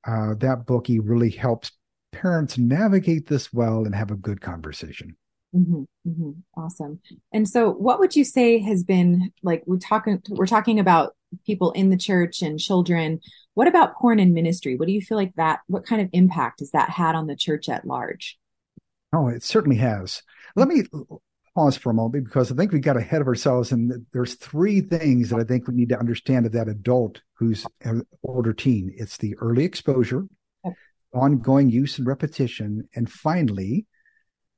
uh, 0.06 0.34
that 0.38 0.66
bookie 0.66 1.00
really 1.00 1.30
helps 1.30 1.72
parents 2.12 2.56
navigate 2.56 3.26
this 3.26 3.52
well 3.52 3.84
and 3.84 3.94
have 3.94 4.10
a 4.10 4.16
good 4.16 4.40
conversation. 4.40 5.16
Mm-hmm, 5.54 5.82
mm-hmm. 6.08 6.30
Awesome. 6.56 7.00
And 7.32 7.48
so, 7.48 7.70
what 7.70 7.98
would 7.98 8.16
you 8.16 8.24
say 8.24 8.58
has 8.58 8.84
been 8.84 9.32
like? 9.42 9.62
We're 9.66 9.78
talking. 9.78 10.22
We're 10.30 10.46
talking 10.46 10.78
about 10.78 11.14
people 11.44 11.72
in 11.72 11.90
the 11.90 11.96
church 11.96 12.42
and 12.42 12.59
children. 12.59 13.20
What 13.55 13.68
about 13.68 13.96
porn 13.96 14.20
and 14.20 14.35
ministry? 14.35 14.77
What 14.77 14.87
do 14.87 14.92
you 14.92 15.01
feel 15.01 15.16
like 15.16 15.35
that? 15.37 15.61
What 15.66 15.87
kind 15.87 16.01
of 16.01 16.09
impact 16.12 16.61
has 16.61 16.70
that 16.70 16.90
had 16.90 17.14
on 17.14 17.27
the 17.27 17.37
church 17.37 17.68
at 17.68 17.87
large? 17.87 18.38
Oh, 19.12 19.29
it 19.29 19.42
certainly 19.42 19.77
has. 19.77 20.22
Let 20.57 20.68
me 20.68 20.83
pause 21.55 21.77
for 21.77 21.90
a 21.90 21.94
moment 21.94 22.25
because 22.25 22.53
I 22.53 22.55
think 22.55 22.72
we 22.72 22.81
got 22.81 22.99
ahead 22.99 23.22
of 23.22 23.27
ourselves, 23.27 23.72
and 23.72 24.07
there's 24.12 24.35
three 24.35 24.81
things 24.83 25.31
that 25.31 25.40
I 25.40 25.44
think 25.44 25.66
we 25.66 25.75
need 25.75 25.88
to 25.88 25.99
understand 25.99 26.44
of 26.44 26.53
that 26.53 26.68
adult 26.68 27.22
who's 27.35 27.66
an 27.81 28.07
older 28.22 28.53
teen. 28.53 28.92
It's 28.96 29.16
the 29.16 29.35
early 29.37 29.64
exposure, 29.64 30.27
ongoing 31.14 31.70
use 31.70 31.99
and 31.99 32.07
repetition, 32.07 32.88
and 32.94 33.11
finally, 33.11 33.87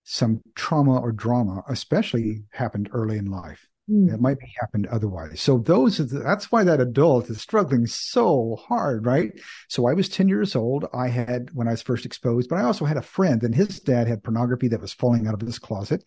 some 0.03 0.41
trauma 0.57 0.99
or 0.99 1.12
drama, 1.12 1.62
especially 1.69 2.43
happened 2.51 2.88
early 2.93 3.19
in 3.19 3.27
life. 3.27 3.69
Mm. 3.90 4.12
It 4.12 4.20
might 4.20 4.38
be 4.38 4.53
happened 4.61 4.87
otherwise. 4.88 5.40
So 5.40 5.59
those 5.59 5.98
that's 5.98 6.53
why 6.53 6.64
that 6.64 6.81
adult 6.81 7.31
is 7.31 7.40
struggling 7.40 7.87
so 7.87 8.57
hard, 8.68 9.07
right? 9.07 9.33
So 9.68 9.87
I 9.87 9.94
was 9.94 10.09
10 10.09 10.29
years 10.29 10.55
old. 10.55 10.87
I 10.92 11.09
had 11.09 11.55
when 11.55 11.68
I 11.68 11.70
was 11.70 11.83
first 11.83 12.05
exposed, 12.05 12.51
but 12.51 12.57
I 12.57 12.64
also 12.64 12.85
had 12.85 12.96
a 12.96 13.03
friend 13.03 13.42
and 13.42 13.55
his 13.55 13.81
dad 13.81 14.07
had 14.07 14.22
pornography 14.22 14.68
that 14.68 14.81
was 14.81 14.92
falling 14.92 15.27
out 15.27 15.35
of 15.35 15.40
his 15.40 15.59
closet. 15.59 16.05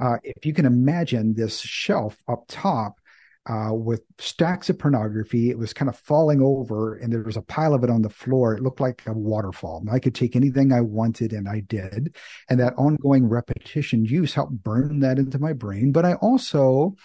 Mm. 0.00 0.14
Uh, 0.14 0.18
if 0.22 0.46
you 0.46 0.54
can 0.54 0.64
imagine 0.64 1.34
this 1.34 1.60
shelf 1.60 2.16
up 2.28 2.44
top 2.48 2.99
uh, 3.46 3.72
with 3.72 4.04
stacks 4.18 4.68
of 4.68 4.78
pornography. 4.78 5.50
It 5.50 5.58
was 5.58 5.72
kind 5.72 5.88
of 5.88 5.96
falling 5.96 6.42
over, 6.42 6.96
and 6.96 7.12
there 7.12 7.22
was 7.22 7.36
a 7.36 7.42
pile 7.42 7.74
of 7.74 7.82
it 7.84 7.90
on 7.90 8.02
the 8.02 8.10
floor. 8.10 8.54
It 8.54 8.62
looked 8.62 8.80
like 8.80 9.02
a 9.06 9.12
waterfall. 9.12 9.84
I 9.90 9.98
could 9.98 10.14
take 10.14 10.36
anything 10.36 10.72
I 10.72 10.82
wanted, 10.82 11.32
and 11.32 11.48
I 11.48 11.60
did. 11.60 12.16
And 12.48 12.60
that 12.60 12.74
ongoing 12.76 13.28
repetition 13.28 14.04
use 14.04 14.34
helped 14.34 14.62
burn 14.62 15.00
that 15.00 15.18
into 15.18 15.38
my 15.38 15.52
brain. 15.52 15.92
But 15.92 16.04
I 16.04 16.14
also 16.14 16.96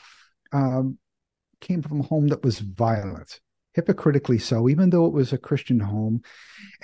um, 0.51 0.97
came 1.61 1.81
from 1.81 2.01
a 2.01 2.03
home 2.03 2.27
that 2.27 2.43
was 2.43 2.59
violent, 2.59 3.39
hypocritically 3.73 4.39
so, 4.39 4.67
even 4.67 4.89
though 4.89 5.05
it 5.05 5.13
was 5.13 5.31
a 5.31 5.37
Christian 5.37 5.79
home. 5.79 6.21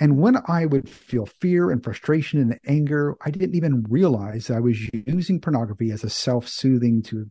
And 0.00 0.18
when 0.18 0.38
I 0.48 0.64
would 0.66 0.88
feel 0.88 1.26
fear 1.26 1.70
and 1.70 1.84
frustration 1.84 2.40
and 2.40 2.58
anger, 2.66 3.16
I 3.24 3.30
didn't 3.30 3.54
even 3.54 3.84
realize 3.88 4.50
I 4.50 4.60
was 4.60 4.78
using 4.92 5.40
pornography 5.40 5.90
as 5.90 6.04
a 6.04 6.10
self 6.10 6.48
soothing 6.48 7.02
to 7.04 7.30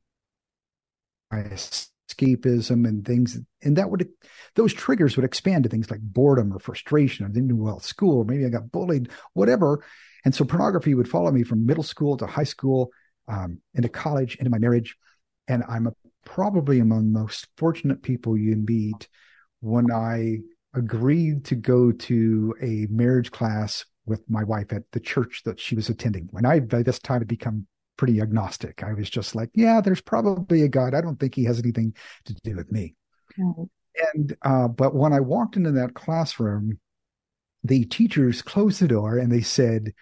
escapism 2.13 2.88
and 2.88 3.06
things 3.06 3.39
and 3.63 3.78
that 3.78 3.89
would 3.89 4.08
those 4.56 4.74
triggers 4.74 5.15
would 5.15 5.26
expand 5.26 5.63
to 5.63 5.69
things 5.69 5.89
like 5.89 6.02
boredom 6.02 6.54
or 6.54 6.60
frustration 6.60 7.26
i 7.26 7.30
didn't 7.30 7.47
do 7.47 7.56
well 7.56 7.78
at 7.78 7.84
school 7.84 8.24
maybe 8.24 8.45
i 8.45 8.50
got 8.50 8.71
bullied 8.71 9.10
whatever. 9.34 9.84
And 10.24 10.36
so 10.36 10.45
pornography 10.45 10.93
would 10.93 11.10
follow 11.10 11.32
me 11.32 11.43
from 11.43 11.65
middle 11.65 11.84
school 11.84 12.17
to 12.17 12.28
high 12.28 12.43
school 12.43 12.91
um, 13.28 13.60
into 13.74 13.89
college 13.89 14.36
into 14.36 14.52
my 14.52 14.60
marriage. 14.60 14.95
And 15.47 15.63
i'm 15.67 15.88
a, 15.88 15.93
probably 16.26 16.80
among 16.80 17.12
the 17.12 17.19
most 17.19 17.47
fortunate 17.58 18.04
people 18.04 18.38
you 18.38 18.56
meet 18.56 19.08
when 19.62 19.91
i 19.91 20.38
agreed 20.74 21.43
to 21.45 21.56
go 21.56 21.91
to 21.91 22.56
a 22.62 22.88
marriage 22.89 23.32
class 23.32 23.86
with 24.06 24.21
my 24.30 24.43
wife 24.43 24.71
at 24.71 24.84
the 24.91 25.00
church 25.00 25.41
that 25.45 25.60
she 25.60 25.76
was 25.76 25.89
attending. 25.89 26.28
When 26.32 26.45
i 26.45 26.60
by 26.60 26.84
this 26.84 27.00
time 27.00 27.21
had 27.21 27.28
become 27.28 27.67
pretty 28.01 28.19
agnostic. 28.19 28.81
I 28.81 28.93
was 28.93 29.11
just 29.11 29.35
like, 29.35 29.51
yeah, 29.53 29.79
there's 29.79 30.01
probably 30.01 30.63
a 30.63 30.67
God. 30.67 30.95
I 30.95 31.01
don't 31.01 31.19
think 31.19 31.35
he 31.35 31.43
has 31.43 31.59
anything 31.59 31.93
to 32.25 32.33
do 32.43 32.55
with 32.55 32.71
me. 32.71 32.95
And 34.15 34.35
uh, 34.41 34.69
but 34.69 34.95
when 34.95 35.13
I 35.13 35.19
walked 35.19 35.55
into 35.55 35.71
that 35.73 35.93
classroom, 35.93 36.79
the 37.63 37.85
teachers 37.85 38.41
closed 38.41 38.81
the 38.81 38.87
door 38.87 39.19
and 39.19 39.31
they 39.31 39.41
said, 39.41 39.93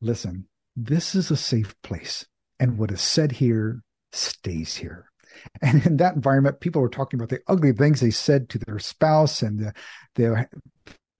"Listen, 0.00 0.46
this 0.76 1.16
is 1.16 1.32
a 1.32 1.36
safe 1.36 1.74
place, 1.82 2.24
and 2.60 2.78
what 2.78 2.92
is 2.92 3.00
said 3.00 3.32
here 3.32 3.82
stays 4.12 4.76
here." 4.76 5.10
And 5.60 5.84
in 5.84 5.96
that 5.96 6.14
environment, 6.14 6.60
people 6.60 6.82
were 6.82 6.88
talking 6.88 7.18
about 7.18 7.30
the 7.30 7.40
ugly 7.48 7.72
things 7.72 8.00
they 8.00 8.12
said 8.12 8.48
to 8.50 8.60
their 8.60 8.78
spouse 8.78 9.42
and 9.42 9.58
the, 9.58 9.72
the 10.14 10.46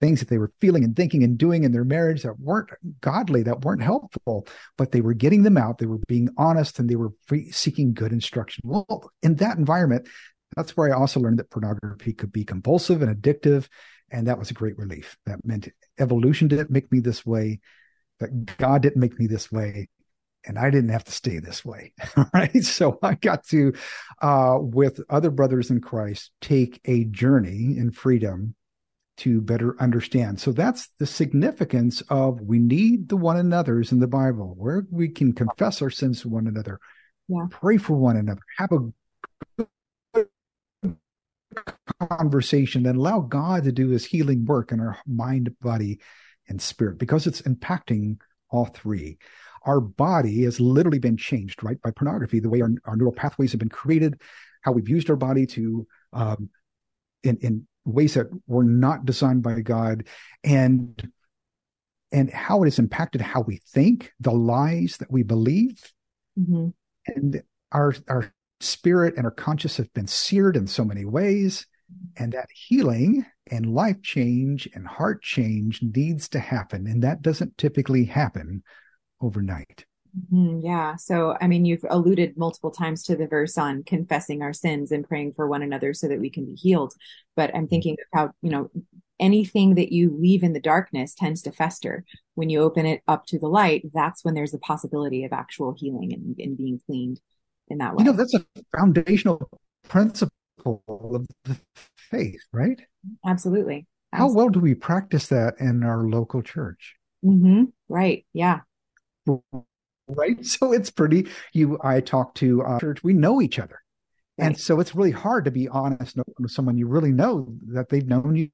things 0.01 0.19
that 0.19 0.29
they 0.29 0.37
were 0.37 0.51
feeling 0.59 0.83
and 0.83 0.95
thinking 0.95 1.23
and 1.23 1.37
doing 1.37 1.63
in 1.63 1.71
their 1.71 1.85
marriage 1.85 2.23
that 2.23 2.39
weren't 2.39 2.69
godly, 3.01 3.43
that 3.43 3.61
weren't 3.61 3.81
helpful, 3.81 4.47
but 4.77 4.91
they 4.91 5.01
were 5.01 5.13
getting 5.13 5.43
them 5.43 5.57
out. 5.57 5.77
They 5.77 5.85
were 5.85 5.99
being 6.07 6.29
honest 6.37 6.79
and 6.79 6.89
they 6.89 6.95
were 6.95 7.13
seeking 7.51 7.93
good 7.93 8.11
instruction. 8.11 8.63
Well, 8.65 9.09
in 9.23 9.35
that 9.35 9.57
environment, 9.57 10.07
that's 10.55 10.75
where 10.75 10.93
I 10.93 10.97
also 10.97 11.19
learned 11.19 11.39
that 11.39 11.49
pornography 11.49 12.13
could 12.13 12.31
be 12.31 12.43
compulsive 12.43 13.01
and 13.01 13.15
addictive. 13.15 13.67
And 14.11 14.27
that 14.27 14.37
was 14.37 14.51
a 14.51 14.55
great 14.55 14.77
relief. 14.77 15.17
That 15.25 15.45
meant 15.45 15.69
evolution 15.97 16.47
didn't 16.47 16.69
make 16.69 16.91
me 16.91 16.99
this 16.99 17.25
way, 17.25 17.59
that 18.19 18.57
God 18.57 18.81
didn't 18.81 19.01
make 19.01 19.17
me 19.19 19.27
this 19.27 19.51
way. 19.51 19.89
and 20.47 20.59
I 20.59 20.69
didn't 20.69 20.91
have 20.91 21.03
to 21.05 21.11
stay 21.11 21.39
this 21.39 21.65
way. 21.65 21.93
right. 22.33 22.63
So 22.63 22.99
I 23.01 23.15
got 23.15 23.45
to, 23.47 23.73
uh, 24.21 24.57
with 24.59 24.99
other 25.09 25.31
brothers 25.31 25.71
in 25.71 25.81
Christ, 25.81 26.31
take 26.39 26.79
a 26.85 27.05
journey 27.05 27.77
in 27.77 27.89
freedom 27.91 28.55
to 29.17 29.41
better 29.41 29.79
understand. 29.79 30.39
So 30.39 30.51
that's 30.51 30.89
the 30.99 31.05
significance 31.05 32.01
of 32.09 32.41
we 32.41 32.59
need 32.59 33.09
the 33.09 33.17
one 33.17 33.37
another's 33.37 33.91
in 33.91 33.99
the 33.99 34.07
Bible 34.07 34.55
where 34.57 34.85
we 34.91 35.09
can 35.09 35.33
confess 35.33 35.81
our 35.81 35.89
sins 35.89 36.21
to 36.21 36.29
one 36.29 36.47
another, 36.47 36.79
yeah. 37.27 37.45
pray 37.49 37.77
for 37.77 37.95
one 37.95 38.17
another, 38.17 38.41
have 38.57 38.71
a 38.71 40.25
conversation, 42.07 42.85
and 42.85 42.97
allow 42.97 43.21
God 43.21 43.63
to 43.63 43.71
do 43.71 43.89
his 43.89 44.05
healing 44.05 44.45
work 44.45 44.71
in 44.71 44.79
our 44.79 44.97
mind, 45.07 45.55
body, 45.61 45.99
and 46.47 46.61
spirit 46.61 46.99
because 46.99 47.25
it's 47.25 47.41
impacting 47.43 48.17
all 48.49 48.65
three 48.65 49.17
our 49.65 49.81
body 49.81 50.43
has 50.43 50.59
literally 50.59 50.99
been 50.99 51.17
changed, 51.17 51.63
right, 51.63 51.81
by 51.81 51.91
pornography, 51.91 52.39
the 52.39 52.49
way 52.49 52.61
our, 52.61 52.69
our 52.85 52.95
neural 52.95 53.13
pathways 53.13 53.51
have 53.51 53.59
been 53.59 53.69
created, 53.69 54.21
how 54.61 54.71
we've 54.71 54.89
used 54.89 55.09
our 55.09 55.15
body 55.15 55.45
to, 55.45 55.85
um, 56.13 56.49
in, 57.23 57.37
in 57.37 57.67
ways 57.85 58.15
that 58.15 58.27
were 58.47 58.63
not 58.63 59.05
designed 59.05 59.43
by 59.43 59.61
God, 59.61 60.05
and 60.43 61.11
and 62.11 62.29
how 62.31 62.63
it 62.63 62.67
has 62.67 62.79
impacted 62.79 63.21
how 63.21 63.41
we 63.41 63.61
think, 63.69 64.13
the 64.19 64.31
lies 64.31 64.97
that 64.97 65.11
we 65.11 65.23
believe, 65.23 65.91
mm-hmm. 66.39 66.69
and 67.07 67.43
our 67.71 67.95
our 68.07 68.33
spirit 68.59 69.15
and 69.17 69.25
our 69.25 69.31
conscious 69.31 69.77
have 69.77 69.93
been 69.93 70.07
seared 70.07 70.55
in 70.55 70.67
so 70.67 70.85
many 70.85 71.05
ways, 71.05 71.67
and 72.17 72.33
that 72.33 72.49
healing 72.53 73.25
and 73.51 73.73
life 73.73 74.01
change 74.01 74.67
and 74.73 74.87
heart 74.87 75.21
change 75.21 75.81
needs 75.81 76.29
to 76.29 76.39
happen, 76.39 76.87
and 76.87 77.03
that 77.03 77.21
doesn't 77.21 77.57
typically 77.57 78.05
happen 78.05 78.63
overnight. 79.21 79.85
Mm-hmm, 80.15 80.61
yeah. 80.61 80.95
So, 80.95 81.37
I 81.41 81.47
mean, 81.47 81.65
you've 81.65 81.85
alluded 81.89 82.37
multiple 82.37 82.71
times 82.71 83.03
to 83.03 83.15
the 83.15 83.27
verse 83.27 83.57
on 83.57 83.83
confessing 83.83 84.41
our 84.41 84.53
sins 84.53 84.91
and 84.91 85.07
praying 85.07 85.33
for 85.33 85.47
one 85.47 85.61
another 85.61 85.93
so 85.93 86.07
that 86.07 86.19
we 86.19 86.29
can 86.29 86.45
be 86.45 86.53
healed. 86.53 86.93
But 87.35 87.53
I'm 87.53 87.63
mm-hmm. 87.63 87.69
thinking 87.69 87.93
of 87.93 88.19
how, 88.19 88.31
you 88.41 88.49
know, 88.49 88.69
anything 89.19 89.75
that 89.75 89.91
you 89.91 90.15
leave 90.17 90.43
in 90.43 90.53
the 90.53 90.59
darkness 90.59 91.15
tends 91.15 91.41
to 91.43 91.51
fester. 91.51 92.05
When 92.35 92.49
you 92.49 92.61
open 92.61 92.85
it 92.85 93.01
up 93.07 93.25
to 93.27 93.39
the 93.39 93.47
light, 93.47 93.83
that's 93.93 94.23
when 94.23 94.35
there's 94.35 94.53
a 94.53 94.59
possibility 94.59 95.25
of 95.25 95.33
actual 95.33 95.73
healing 95.77 96.13
and, 96.13 96.35
and 96.39 96.57
being 96.57 96.79
cleaned 96.85 97.19
in 97.67 97.79
that 97.79 97.95
way. 97.95 98.03
You 98.03 98.11
know, 98.11 98.17
that's 98.17 98.33
a 98.33 98.45
foundational 98.77 99.49
principle 99.87 100.31
of 100.89 101.27
the 101.43 101.59
faith, 101.97 102.41
right? 102.53 102.81
Absolutely. 103.25 103.25
Absolutely. 103.25 103.87
How 104.13 104.33
well 104.33 104.49
do 104.49 104.59
we 104.59 104.75
practice 104.75 105.27
that 105.27 105.55
in 105.59 105.83
our 105.83 106.07
local 106.07 106.41
church? 106.41 106.95
Mm-hmm. 107.23 107.65
Right. 107.89 108.25
Yeah 108.31 108.61
right 110.07 110.45
so 110.45 110.71
it's 110.71 110.89
pretty 110.89 111.27
you 111.53 111.77
i 111.83 111.99
talk 111.99 112.33
to 112.35 112.63
uh, 112.63 112.79
church 112.79 113.03
we 113.03 113.13
know 113.13 113.41
each 113.41 113.59
other 113.59 113.81
right. 114.37 114.47
and 114.47 114.59
so 114.59 114.79
it's 114.79 114.95
really 114.95 115.11
hard 115.11 115.45
to 115.45 115.51
be 115.51 115.67
honest 115.67 116.17
with 116.39 116.51
someone 116.51 116.77
you 116.77 116.87
really 116.87 117.11
know 117.11 117.47
that 117.67 117.89
they've 117.89 118.07
known 118.07 118.35
you 118.35 118.49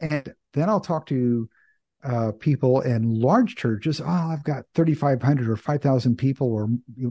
and 0.00 0.34
then 0.52 0.68
i'll 0.68 0.80
talk 0.80 1.06
to 1.06 1.48
uh, 2.04 2.32
people 2.38 2.80
in 2.82 3.20
large 3.20 3.56
churches. 3.56 4.00
Oh, 4.00 4.06
I've 4.06 4.44
got 4.44 4.64
3,500 4.74 5.48
or 5.48 5.56
5,000 5.56 6.16
people 6.16 6.52
or 6.52 6.68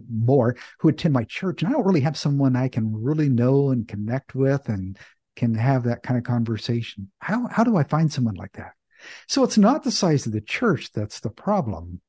more 0.10 0.56
who 0.80 0.90
attend 0.90 1.14
my 1.14 1.26
church, 1.26 1.62
and 1.62 1.70
I 1.70 1.74
don't 1.74 1.86
really 1.86 2.02
have 2.02 2.18
someone 2.18 2.56
I 2.56 2.70
can 2.70 2.92
really 2.96 3.30
know 3.30 3.72
and 3.72 3.88
connect 3.88 4.34
with 4.34 4.70
and 4.70 4.98
can 5.36 5.54
have 5.56 5.84
that 5.84 6.04
kind 6.04 6.18
of 6.18 6.24
conversation. 6.24 7.12
How 7.20 7.48
how 7.48 7.64
do 7.64 7.76
I 7.76 7.84
find 7.84 8.12
someone 8.12 8.36
like 8.36 8.54
that? 8.54 8.77
So 9.28 9.44
it's 9.44 9.58
not 9.58 9.84
the 9.84 9.92
size 9.92 10.26
of 10.26 10.32
the 10.32 10.42
church 10.42 10.92
that's 10.92 11.20
the 11.20 11.30
problem. 11.30 12.02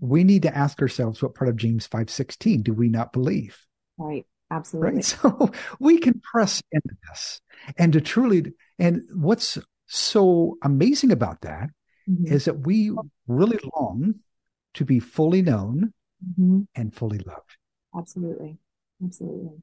We 0.00 0.24
need 0.24 0.42
to 0.42 0.56
ask 0.56 0.80
ourselves 0.80 1.22
what 1.22 1.34
part 1.34 1.48
of 1.48 1.56
James 1.56 1.86
5:16 1.88 2.62
do 2.62 2.72
we 2.72 2.88
not 2.88 3.12
believe? 3.12 3.58
Right. 3.96 4.26
Absolutely. 4.50 4.96
Right. 4.96 5.04
So 5.04 5.50
we 5.78 5.98
can 5.98 6.20
press 6.20 6.62
into 6.72 6.96
this 7.08 7.40
and 7.76 7.92
to 7.92 8.00
truly 8.00 8.52
and 8.78 9.02
what's 9.12 9.58
so 9.86 10.56
amazing 10.62 11.12
about 11.12 11.40
that 11.42 11.70
mm-hmm. 12.08 12.32
is 12.32 12.44
that 12.44 12.66
we 12.66 12.92
really 13.26 13.58
long 13.76 14.16
to 14.74 14.84
be 14.84 15.00
fully 15.00 15.42
known 15.42 15.92
mm-hmm. 16.24 16.60
and 16.74 16.94
fully 16.94 17.18
loved. 17.18 17.56
Absolutely. 17.96 18.58
Absolutely. 19.04 19.62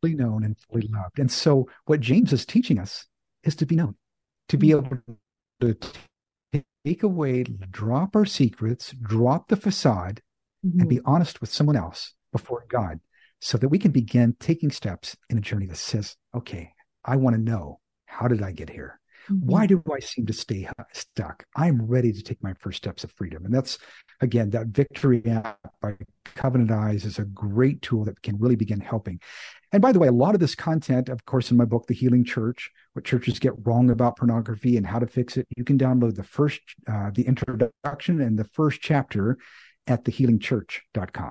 Fully 0.00 0.14
known 0.14 0.44
and 0.44 0.56
fully 0.58 0.88
loved. 0.88 1.18
And 1.18 1.30
so 1.30 1.68
what 1.86 2.00
James 2.00 2.32
is 2.32 2.44
teaching 2.44 2.78
us 2.78 3.06
is 3.44 3.56
to 3.56 3.66
be 3.66 3.76
known, 3.76 3.94
to 4.48 4.56
be 4.56 4.68
mm-hmm. 4.68 4.94
able 5.60 5.78
to 5.80 5.88
take 6.84 7.02
away, 7.02 7.44
drop 7.70 8.16
our 8.16 8.24
secrets, 8.24 8.92
drop 9.02 9.48
the 9.48 9.56
facade, 9.56 10.20
mm-hmm. 10.64 10.80
and 10.80 10.88
be 10.88 10.96
mm-hmm. 10.96 11.10
honest 11.10 11.40
with 11.40 11.50
someone 11.50 11.76
else 11.76 12.14
before 12.32 12.64
God 12.68 13.00
so 13.40 13.58
that 13.58 13.68
we 13.68 13.78
can 13.78 13.90
begin 13.90 14.36
taking 14.38 14.70
steps 14.70 15.16
in 15.28 15.38
a 15.38 15.42
journey 15.42 15.66
that 15.66 15.76
says, 15.76 16.16
okay, 16.34 16.72
I 17.04 17.16
want 17.16 17.36
to 17.36 17.42
know 17.42 17.80
how 18.06 18.28
did 18.28 18.42
I 18.42 18.52
get 18.52 18.70
here? 18.70 19.00
Mm-hmm. 19.30 19.46
Why 19.46 19.66
do 19.66 19.82
I 19.92 20.00
seem 20.00 20.26
to 20.26 20.32
stay 20.32 20.68
stuck? 20.92 21.44
I'm 21.56 21.86
ready 21.86 22.12
to 22.12 22.22
take 22.22 22.42
my 22.42 22.54
first 22.54 22.78
steps 22.78 23.04
of 23.04 23.12
freedom. 23.12 23.44
And 23.44 23.54
that's, 23.54 23.78
again, 24.20 24.50
that 24.50 24.68
victory 24.68 25.24
app 25.26 25.58
by 25.80 25.96
Covenant 26.24 26.70
Eyes 26.70 27.04
is 27.04 27.18
a 27.18 27.24
great 27.24 27.82
tool 27.82 28.04
that 28.04 28.22
can 28.22 28.38
really 28.38 28.56
begin 28.56 28.80
helping. 28.80 29.20
And 29.72 29.80
by 29.80 29.92
the 29.92 30.00
way, 30.00 30.08
a 30.08 30.12
lot 30.12 30.34
of 30.34 30.40
this 30.40 30.54
content, 30.54 31.08
of 31.08 31.24
course, 31.26 31.50
in 31.50 31.56
my 31.56 31.64
book, 31.64 31.86
The 31.86 31.94
Healing 31.94 32.24
Church, 32.24 32.70
what 32.94 33.04
churches 33.04 33.38
get 33.38 33.52
wrong 33.64 33.90
about 33.90 34.16
pornography 34.16 34.76
and 34.76 34.84
how 34.84 34.98
to 34.98 35.06
fix 35.06 35.36
it, 35.36 35.46
you 35.56 35.64
can 35.64 35.78
download 35.78 36.16
the 36.16 36.24
first, 36.24 36.60
uh, 36.88 37.10
the 37.14 37.22
introduction 37.22 38.20
and 38.20 38.38
the 38.38 38.44
first 38.44 38.80
chapter 38.80 39.38
at 39.86 40.04
thehealingchurch.com. 40.04 41.30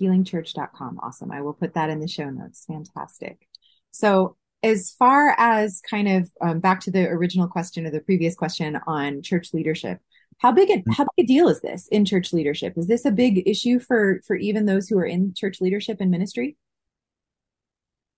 Healingchurch.com. 0.00 1.00
Awesome. 1.02 1.30
I 1.30 1.42
will 1.42 1.52
put 1.52 1.74
that 1.74 1.90
in 1.90 2.00
the 2.00 2.08
show 2.08 2.30
notes. 2.30 2.64
Fantastic. 2.66 3.46
So 3.90 4.36
as 4.62 4.94
far 4.98 5.34
as 5.38 5.82
kind 5.88 6.08
of 6.08 6.30
um, 6.40 6.60
back 6.60 6.80
to 6.80 6.90
the 6.90 7.06
original 7.08 7.46
question 7.46 7.86
or 7.86 7.90
the 7.90 8.00
previous 8.00 8.34
question 8.34 8.78
on 8.86 9.22
church 9.22 9.52
leadership, 9.52 10.00
how 10.38 10.52
big 10.52 10.70
a 10.70 10.82
how 10.92 11.06
big 11.16 11.24
a 11.24 11.26
deal 11.26 11.48
is 11.48 11.60
this 11.60 11.88
in 11.88 12.04
church 12.04 12.32
leadership? 12.32 12.74
Is 12.76 12.86
this 12.86 13.04
a 13.04 13.10
big 13.10 13.46
issue 13.46 13.78
for 13.78 14.20
for 14.26 14.36
even 14.36 14.66
those 14.66 14.88
who 14.88 14.98
are 14.98 15.06
in 15.06 15.32
church 15.34 15.60
leadership 15.60 15.98
and 16.00 16.10
ministry? 16.10 16.56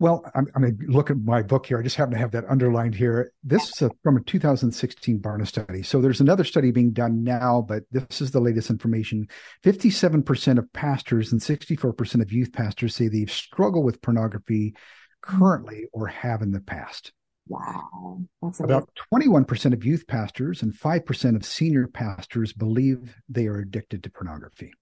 Well, 0.00 0.22
I'm, 0.34 0.46
I'm 0.54 0.62
going 0.62 0.78
to 0.78 0.87
look 0.87 1.11
at 1.11 1.16
my 1.18 1.42
book 1.42 1.66
here. 1.66 1.78
I 1.78 1.82
just 1.82 1.96
happen 1.96 2.12
to 2.12 2.18
have 2.18 2.30
that 2.30 2.48
underlined 2.48 2.94
here. 2.94 3.32
This 3.42 3.68
is 3.68 3.82
a, 3.82 3.90
from 4.04 4.16
a 4.16 4.20
2016 4.20 5.20
Barna 5.20 5.46
study. 5.46 5.82
So 5.82 6.00
there's 6.00 6.20
another 6.20 6.44
study 6.44 6.70
being 6.70 6.92
done 6.92 7.24
now, 7.24 7.64
but 7.66 7.82
this 7.90 8.20
is 8.20 8.30
the 8.30 8.40
latest 8.40 8.70
information. 8.70 9.26
57% 9.64 10.58
of 10.58 10.72
pastors 10.72 11.32
and 11.32 11.40
64% 11.40 12.22
of 12.22 12.32
youth 12.32 12.52
pastors 12.52 12.94
say 12.94 13.08
they've 13.08 13.30
struggled 13.30 13.84
with 13.84 14.00
pornography 14.00 14.74
currently 15.20 15.87
or 15.92 16.06
have 16.06 16.42
in 16.42 16.52
the 16.52 16.61
past. 16.61 17.12
Wow. 17.48 18.20
That's 18.40 18.61
About 18.61 18.88
21% 19.12 19.72
of 19.72 19.84
youth 19.84 20.06
pastors 20.06 20.62
and 20.62 20.72
5% 20.72 21.37
of 21.37 21.44
senior 21.44 21.88
pastors 21.88 22.52
believe 22.52 23.16
they 23.28 23.46
are 23.48 23.58
addicted 23.58 24.04
to 24.04 24.11
pornography. 24.11 24.72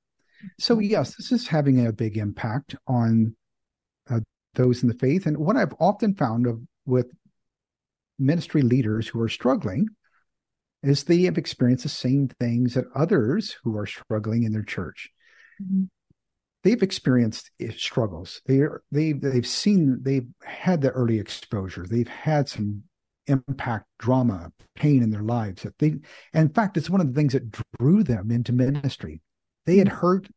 So, 0.59 0.74
hmm. 0.74 0.83
yes, 0.83 1.16
this 1.16 1.33
is 1.33 1.48
having 1.48 1.87
a 1.87 1.92
big 1.92 2.18
impact 2.18 2.76
on 2.87 3.35
those 4.57 4.83
in 4.83 4.88
the 4.88 4.95
faith. 4.95 5.27
And 5.27 5.38
what 5.38 5.57
I've 5.57 5.75
often 5.79 6.14
found 6.14 6.47
of, 6.47 6.61
with 6.85 7.12
ministry 8.19 8.62
leaders 8.62 9.07
who 9.09 9.21
are 9.21 9.29
struggling 9.29 9.88
is 10.83 11.05
they 11.05 11.23
have 11.23 11.38
experienced 11.38 11.85
the 11.85 11.88
same 11.88 12.29
things 12.40 12.75
that 12.75 12.85
others 12.95 13.57
who 13.62 13.77
are 13.77 13.87
struggling 13.87 14.42
in 14.42 14.53
their 14.53 14.62
church. 14.64 15.11
Mm-hmm 15.62 15.85
they've 16.66 16.83
experienced 16.83 17.49
struggles. 17.77 18.42
They 18.47 18.59
are, 18.59 18.83
they 18.90 19.12
they've 19.12 19.47
seen 19.47 20.01
they've 20.03 20.27
had 20.42 20.81
the 20.81 20.90
early 20.90 21.21
exposure. 21.21 21.87
They've 21.88 22.09
had 22.09 22.49
some 22.49 22.83
impact, 23.29 23.87
drama, 24.01 24.51
pain 24.75 25.05
in 25.05 25.11
their 25.11 25.23
lives. 25.23 25.62
That 25.62 25.79
they, 25.79 25.95
in 26.35 26.49
fact, 26.49 26.77
it's 26.77 26.90
one 26.90 27.01
of 27.01 27.07
the 27.07 27.14
things 27.14 27.35
that 27.35 27.53
drew 27.79 28.03
them 28.03 28.33
into 28.33 28.53
ministry. 28.53 29.21
They 29.64 29.77
had 29.77 29.87
heard, 29.87 30.29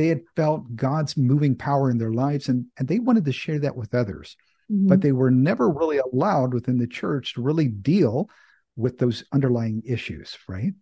they 0.00 0.08
had 0.08 0.22
felt 0.34 0.74
God's 0.74 1.14
moving 1.18 1.54
power 1.54 1.90
in 1.90 1.98
their 1.98 2.12
lives, 2.12 2.48
and 2.48 2.66
and 2.78 2.88
they 2.88 2.98
wanted 2.98 3.26
to 3.26 3.32
share 3.32 3.58
that 3.58 3.76
with 3.76 3.94
others. 3.94 4.34
Mm-hmm. 4.72 4.88
But 4.88 5.02
they 5.02 5.12
were 5.12 5.30
never 5.30 5.68
really 5.68 5.98
allowed 5.98 6.54
within 6.54 6.78
the 6.78 6.86
church 6.86 7.34
to 7.34 7.42
really 7.42 7.68
deal 7.68 8.30
with 8.76 8.98
those 8.98 9.24
underlying 9.30 9.82
issues, 9.84 10.38
right? 10.48 10.72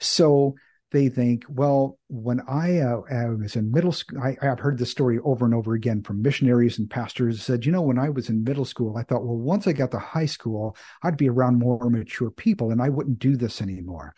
So 0.00 0.56
they 0.90 1.08
think, 1.08 1.44
well, 1.48 1.98
when 2.08 2.40
I, 2.48 2.78
uh, 2.78 3.02
I 3.10 3.28
was 3.28 3.54
in 3.54 3.70
middle 3.70 3.92
school, 3.92 4.20
I, 4.20 4.36
have 4.40 4.58
heard 4.58 4.78
this 4.78 4.90
story 4.90 5.18
over 5.22 5.44
and 5.44 5.54
over 5.54 5.74
again 5.74 6.02
from 6.02 6.22
missionaries 6.22 6.78
and 6.78 6.88
pastors 6.88 7.42
said, 7.42 7.66
you 7.66 7.72
know, 7.72 7.82
when 7.82 7.98
I 7.98 8.08
was 8.08 8.30
in 8.30 8.42
middle 8.42 8.64
school, 8.64 8.96
I 8.96 9.02
thought, 9.02 9.24
well, 9.24 9.36
once 9.36 9.66
I 9.66 9.72
got 9.72 9.90
to 9.92 9.98
high 9.98 10.26
school, 10.26 10.76
I'd 11.02 11.16
be 11.16 11.28
around 11.28 11.58
more 11.58 11.90
mature 11.90 12.30
people 12.30 12.70
and 12.70 12.80
I 12.80 12.88
wouldn't 12.88 13.18
do 13.18 13.36
this 13.36 13.60
anymore. 13.60 14.14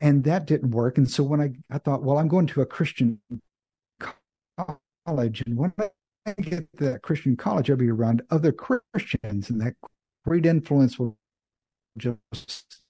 And 0.00 0.24
that 0.24 0.46
didn't 0.46 0.70
work. 0.70 0.98
And 0.98 1.10
so 1.10 1.22
when 1.22 1.40
I, 1.40 1.50
I 1.74 1.78
thought, 1.78 2.02
well, 2.02 2.18
I'm 2.18 2.28
going 2.28 2.46
to 2.48 2.60
a 2.60 2.66
Christian 2.66 3.20
college. 5.08 5.42
And 5.46 5.56
when 5.56 5.72
I 5.78 6.32
get 6.40 6.68
to 6.78 6.84
that 6.84 7.02
Christian 7.02 7.36
college, 7.36 7.70
I'll 7.70 7.76
be 7.76 7.90
around 7.90 8.22
other 8.30 8.52
Christians 8.52 9.50
and 9.50 9.60
that 9.60 9.74
great 10.24 10.46
influence 10.46 10.98
will 10.98 11.16
just 11.96 12.82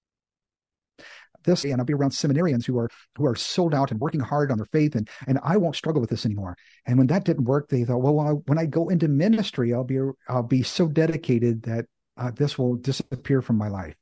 this 1.45 1.65
and 1.65 1.81
I'll 1.81 1.85
be 1.85 1.95
around 1.95 2.11
seminarians 2.11 2.67
who 2.67 2.79
are 2.79 2.91
who 3.17 3.25
are 3.25 3.37
sold 3.37 3.75
out 3.75 3.91
and 3.91 4.01
working 4.01 4.21
hard 4.21 4.51
on 4.51 4.59
their 4.59 4.67
faith 4.67 4.97
and 4.97 5.09
and 5.27 5.39
I 5.43 5.57
won't 5.57 5.77
struggle 5.77 6.01
with 6.01 6.11
this 6.11 6.27
anymore. 6.27 6.57
And 6.87 6.99
when 6.99 7.07
that 7.07 7.25
didn't 7.25 7.45
work, 7.45 7.69
they 7.69 7.85
thought, 7.85 7.99
well, 7.99 8.15
when 8.15 8.27
I, 8.27 8.31
when 8.31 8.59
I 8.59 8.67
go 8.67 8.89
into 8.89 9.09
ministry, 9.09 9.73
I'll 9.73 9.85
be 9.85 10.01
I'll 10.29 10.43
be 10.43 10.63
so 10.63 10.89
dedicated 10.89 11.63
that 11.63 11.87
uh, 12.17 12.33
this 12.33 12.59
will 12.59 12.75
disappear 12.75 13.41
from 13.41 13.57
my 13.57 13.69
life. 13.69 13.95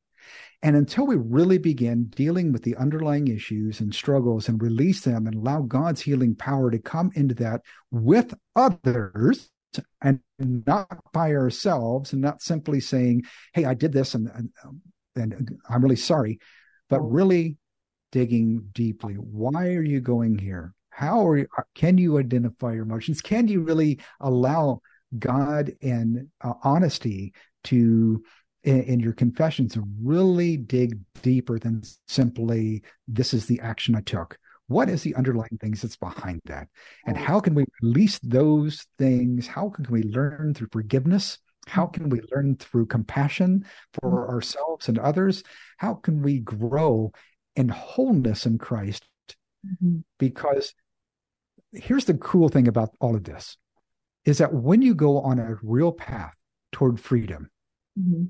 And 0.63 0.75
until 0.75 1.07
we 1.07 1.17
really 1.17 1.59
begin 1.59 2.05
dealing 2.05 2.53
with 2.53 2.63
the 2.63 2.77
underlying 2.77 3.29
issues 3.29 3.81
and 3.81 3.95
struggles 3.95 4.49
and 4.49 4.61
release 4.61 5.03
them 5.03 5.27
and 5.27 5.37
allow 5.37 5.63
God's 5.63 6.01
healing 6.01 6.35
power 6.35 6.71
to 6.71 6.79
come 6.79 7.11
into 7.15 7.35
that 7.37 7.63
with 7.91 8.35
others 8.55 9.51
and 10.01 10.21
not 10.39 10.99
by 11.13 11.33
ourselves 11.35 12.13
and 12.13 12.23
not 12.23 12.43
simply 12.43 12.81
saying, 12.81 13.25
Hey, 13.53 13.65
I 13.65 13.75
did 13.75 13.93
this 13.93 14.15
and, 14.15 14.29
and, 14.35 14.51
and 15.15 15.59
I'm 15.69 15.83
really 15.83 15.97
sorry, 15.97 16.41
but 16.89 17.01
really 17.01 17.59
digging 18.13 18.71
deeply. 18.73 19.15
Why 19.15 19.75
are 19.75 19.83
you 19.83 20.01
going 20.01 20.39
here? 20.39 20.75
How 20.91 21.29
are 21.29 21.37
you, 21.37 21.47
can 21.75 21.99
you 21.99 22.19
identify 22.19 22.73
your 22.73 22.85
emotions? 22.85 23.21
Can 23.21 23.49
you 23.49 23.61
really 23.61 24.01
allow 24.21 24.81
God 25.19 25.73
and 25.83 26.29
uh, 26.41 26.55
honesty 26.63 27.35
to 27.65 28.23
in, 28.67 28.83
in, 28.83 29.01
your 29.01 29.15
confessions 29.15 29.79
really 30.03 30.57
dig 30.57 30.99
deeper 31.23 31.59
than 31.59 31.83
simply 32.07 32.83
this 33.09 33.33
is 33.33 33.47
the 33.47 33.61
action 33.61 33.95
I 33.95 34.03
took. 34.03 34.39
What 34.69 34.89
is 34.89 35.03
the 35.03 35.15
underlying 35.15 35.59
things 35.61 35.81
that's 35.81 35.97
behind 35.97 36.41
that? 36.47 36.69
And 37.07 37.17
how 37.17 37.41
can 37.41 37.55
we 37.55 37.65
release 37.81 38.19
those 38.19 38.85
things? 38.99 39.47
How 39.47 39.71
can 39.71 39.87
we 39.89 40.03
learn 40.03 40.55
through 40.55 40.69
forgiveness? 40.73 41.39
How 41.67 41.87
can 41.87 42.09
we 42.09 42.21
learn 42.33 42.57
through 42.57 42.87
compassion 42.87 43.65
for 43.95 44.11
mm-hmm. 44.11 44.35
ourselves 44.35 44.89
and 44.89 44.99
others? 44.99 45.43
How 45.79 45.95
can 45.95 46.23
we 46.23 46.41
grow 46.41 47.13
in 47.55 47.69
wholeness 47.69 48.45
in 48.45 48.59
Christ? 48.59 49.07
Mm-hmm. 49.67 49.99
Because 50.19 50.75
here's 51.73 52.05
the 52.05 52.15
cool 52.15 52.49
thing 52.49 52.69
about 52.69 52.91
all 53.01 53.15
of 53.15 53.25
this 53.25 53.57
is 54.25 54.39
that 54.39 54.53
when 54.53 54.83
you 54.83 54.95
go 54.95 55.21
on 55.21 55.39
a 55.39 55.57
real 55.63 55.93
path 55.93 56.35
toward 56.73 57.01
freedom, 57.01 57.51
mm-hmm. 57.99 58.25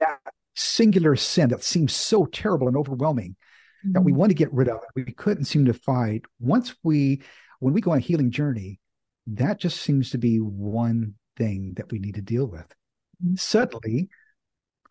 That 0.00 0.18
singular 0.54 1.16
sin 1.16 1.50
that 1.50 1.62
seems 1.62 1.92
so 1.92 2.26
terrible 2.26 2.68
and 2.68 2.76
overwhelming 2.76 3.30
mm-hmm. 3.30 3.92
that 3.92 4.02
we 4.02 4.12
mm-hmm. 4.12 4.20
want 4.20 4.30
to 4.30 4.34
get 4.34 4.52
rid 4.52 4.68
of, 4.68 4.80
we 4.94 5.04
couldn't 5.04 5.44
seem 5.44 5.64
to 5.66 5.74
fight. 5.74 6.22
Once 6.40 6.74
we, 6.82 7.22
when 7.60 7.74
we 7.74 7.80
go 7.80 7.92
on 7.92 7.98
a 7.98 8.00
healing 8.00 8.30
journey, 8.30 8.80
that 9.26 9.58
just 9.58 9.80
seems 9.80 10.10
to 10.10 10.18
be 10.18 10.38
one 10.38 11.14
thing 11.36 11.74
that 11.76 11.90
we 11.90 11.98
need 11.98 12.14
to 12.14 12.22
deal 12.22 12.46
with. 12.46 12.66
Mm-hmm. 13.24 13.36
Suddenly, 13.36 14.08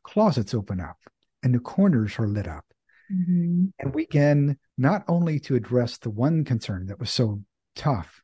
closets 0.04 0.54
open 0.54 0.80
up 0.80 0.98
and 1.44 1.54
the 1.54 1.60
corners 1.60 2.18
are 2.20 2.28
lit 2.28 2.48
up. 2.48 2.66
Mm-hmm. 3.12 3.66
And 3.80 3.94
we 3.94 4.06
can 4.06 4.58
not 4.78 5.04
only 5.08 5.40
to 5.42 5.56
address 5.56 5.98
the 5.98 6.10
one 6.10 6.44
concern 6.46 6.88
that 6.88 7.00
was 7.00 7.12
so 7.12 7.42
tough, 7.76 8.24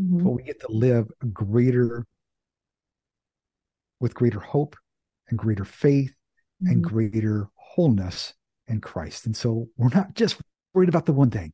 mm-hmm. 0.00 0.22
but 0.22 0.30
we 0.30 0.42
get 0.42 0.60
to 0.60 0.70
live 0.70 1.10
greater 1.32 2.06
with 4.00 4.14
greater 4.14 4.40
hope 4.40 4.76
and 5.32 5.38
greater 5.38 5.64
faith 5.64 6.14
mm-hmm. 6.62 6.72
and 6.72 6.84
greater 6.84 7.48
wholeness 7.56 8.34
in 8.68 8.80
Christ. 8.80 9.26
And 9.26 9.36
so 9.36 9.66
we're 9.76 9.88
not 9.88 10.14
just 10.14 10.40
worried 10.74 10.90
about 10.90 11.06
the 11.06 11.12
one 11.12 11.30
thing. 11.30 11.52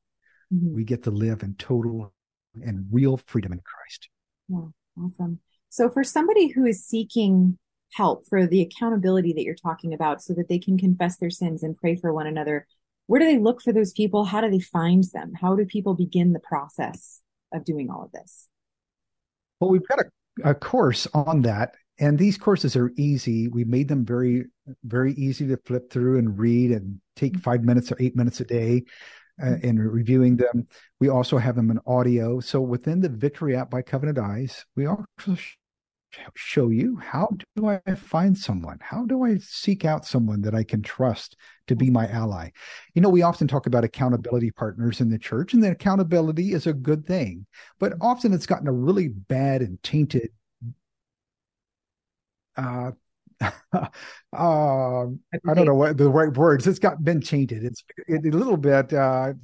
Mm-hmm. 0.52 0.74
We 0.74 0.84
get 0.84 1.04
to 1.04 1.10
live 1.10 1.42
in 1.42 1.54
total 1.54 2.12
and 2.60 2.86
real 2.90 3.18
freedom 3.26 3.52
in 3.52 3.60
Christ. 3.60 4.08
Yeah, 4.48 5.02
awesome. 5.02 5.38
So 5.68 5.88
for 5.88 6.02
somebody 6.02 6.48
who 6.48 6.66
is 6.66 6.84
seeking 6.84 7.56
help 7.94 8.26
for 8.26 8.46
the 8.46 8.60
accountability 8.60 9.32
that 9.32 9.44
you're 9.44 9.54
talking 9.54 9.94
about 9.94 10.22
so 10.22 10.34
that 10.34 10.48
they 10.48 10.58
can 10.58 10.76
confess 10.76 11.16
their 11.16 11.30
sins 11.30 11.62
and 11.62 11.76
pray 11.76 11.94
for 11.94 12.12
one 12.12 12.26
another, 12.26 12.66
where 13.06 13.20
do 13.20 13.26
they 13.26 13.38
look 13.38 13.62
for 13.62 13.72
those 13.72 13.92
people? 13.92 14.24
How 14.24 14.40
do 14.40 14.50
they 14.50 14.60
find 14.60 15.04
them? 15.14 15.32
How 15.40 15.54
do 15.54 15.64
people 15.64 15.94
begin 15.94 16.32
the 16.32 16.40
process 16.40 17.22
of 17.52 17.64
doing 17.64 17.90
all 17.90 18.04
of 18.04 18.12
this? 18.12 18.48
Well, 19.60 19.70
we've 19.70 19.86
got 19.86 20.00
a, 20.00 20.50
a 20.50 20.54
course 20.54 21.06
on 21.14 21.42
that. 21.42 21.74
And 21.98 22.18
these 22.18 22.38
courses 22.38 22.76
are 22.76 22.92
easy. 22.96 23.48
We 23.48 23.64
made 23.64 23.88
them 23.88 24.04
very, 24.04 24.44
very 24.84 25.14
easy 25.14 25.46
to 25.48 25.58
flip 25.66 25.90
through 25.90 26.18
and 26.18 26.38
read 26.38 26.70
and 26.70 27.00
take 27.16 27.32
mm-hmm. 27.32 27.42
five 27.42 27.64
minutes 27.64 27.90
or 27.90 27.96
eight 27.98 28.16
minutes 28.16 28.40
a 28.40 28.44
day 28.44 28.84
uh, 29.42 29.56
in 29.62 29.78
reviewing 29.78 30.36
them. 30.36 30.66
We 31.00 31.08
also 31.08 31.38
have 31.38 31.56
them 31.56 31.70
in 31.70 31.80
audio. 31.86 32.40
So 32.40 32.60
within 32.60 33.00
the 33.00 33.08
Victory 33.08 33.56
app 33.56 33.70
by 33.70 33.82
Covenant 33.82 34.18
Eyes, 34.18 34.64
we 34.76 34.86
also 34.86 35.36
show 36.34 36.70
you 36.70 36.96
how 36.96 37.28
do 37.54 37.66
I 37.66 37.80
find 37.94 38.36
someone? 38.36 38.78
How 38.80 39.04
do 39.04 39.24
I 39.24 39.36
seek 39.38 39.84
out 39.84 40.06
someone 40.06 40.40
that 40.42 40.54
I 40.54 40.64
can 40.64 40.82
trust 40.82 41.36
to 41.66 41.76
be 41.76 41.90
my 41.90 42.08
ally? 42.08 42.50
You 42.94 43.02
know, 43.02 43.10
we 43.10 43.22
often 43.22 43.46
talk 43.46 43.66
about 43.66 43.84
accountability 43.84 44.50
partners 44.52 45.00
in 45.00 45.10
the 45.10 45.18
church, 45.18 45.52
and 45.52 45.62
that 45.62 45.72
accountability 45.72 46.52
is 46.52 46.66
a 46.66 46.72
good 46.72 47.06
thing, 47.06 47.46
but 47.78 47.94
often 48.00 48.32
it's 48.32 48.46
gotten 48.46 48.68
a 48.68 48.72
really 48.72 49.08
bad 49.08 49.62
and 49.62 49.82
tainted 49.82 50.30
uh, 52.58 52.90
uh, 53.72 53.86
I 54.32 55.54
don't 55.54 55.66
know 55.66 55.74
what 55.74 55.96
the 55.96 56.10
right 56.10 56.36
words. 56.36 56.66
It's 56.66 56.78
got 56.78 57.02
been 57.04 57.20
tainted. 57.20 57.64
It's 57.64 57.84
it, 58.08 58.26
a 58.26 58.36
little 58.36 58.56
bit 58.56 58.92
uh, 58.92 59.34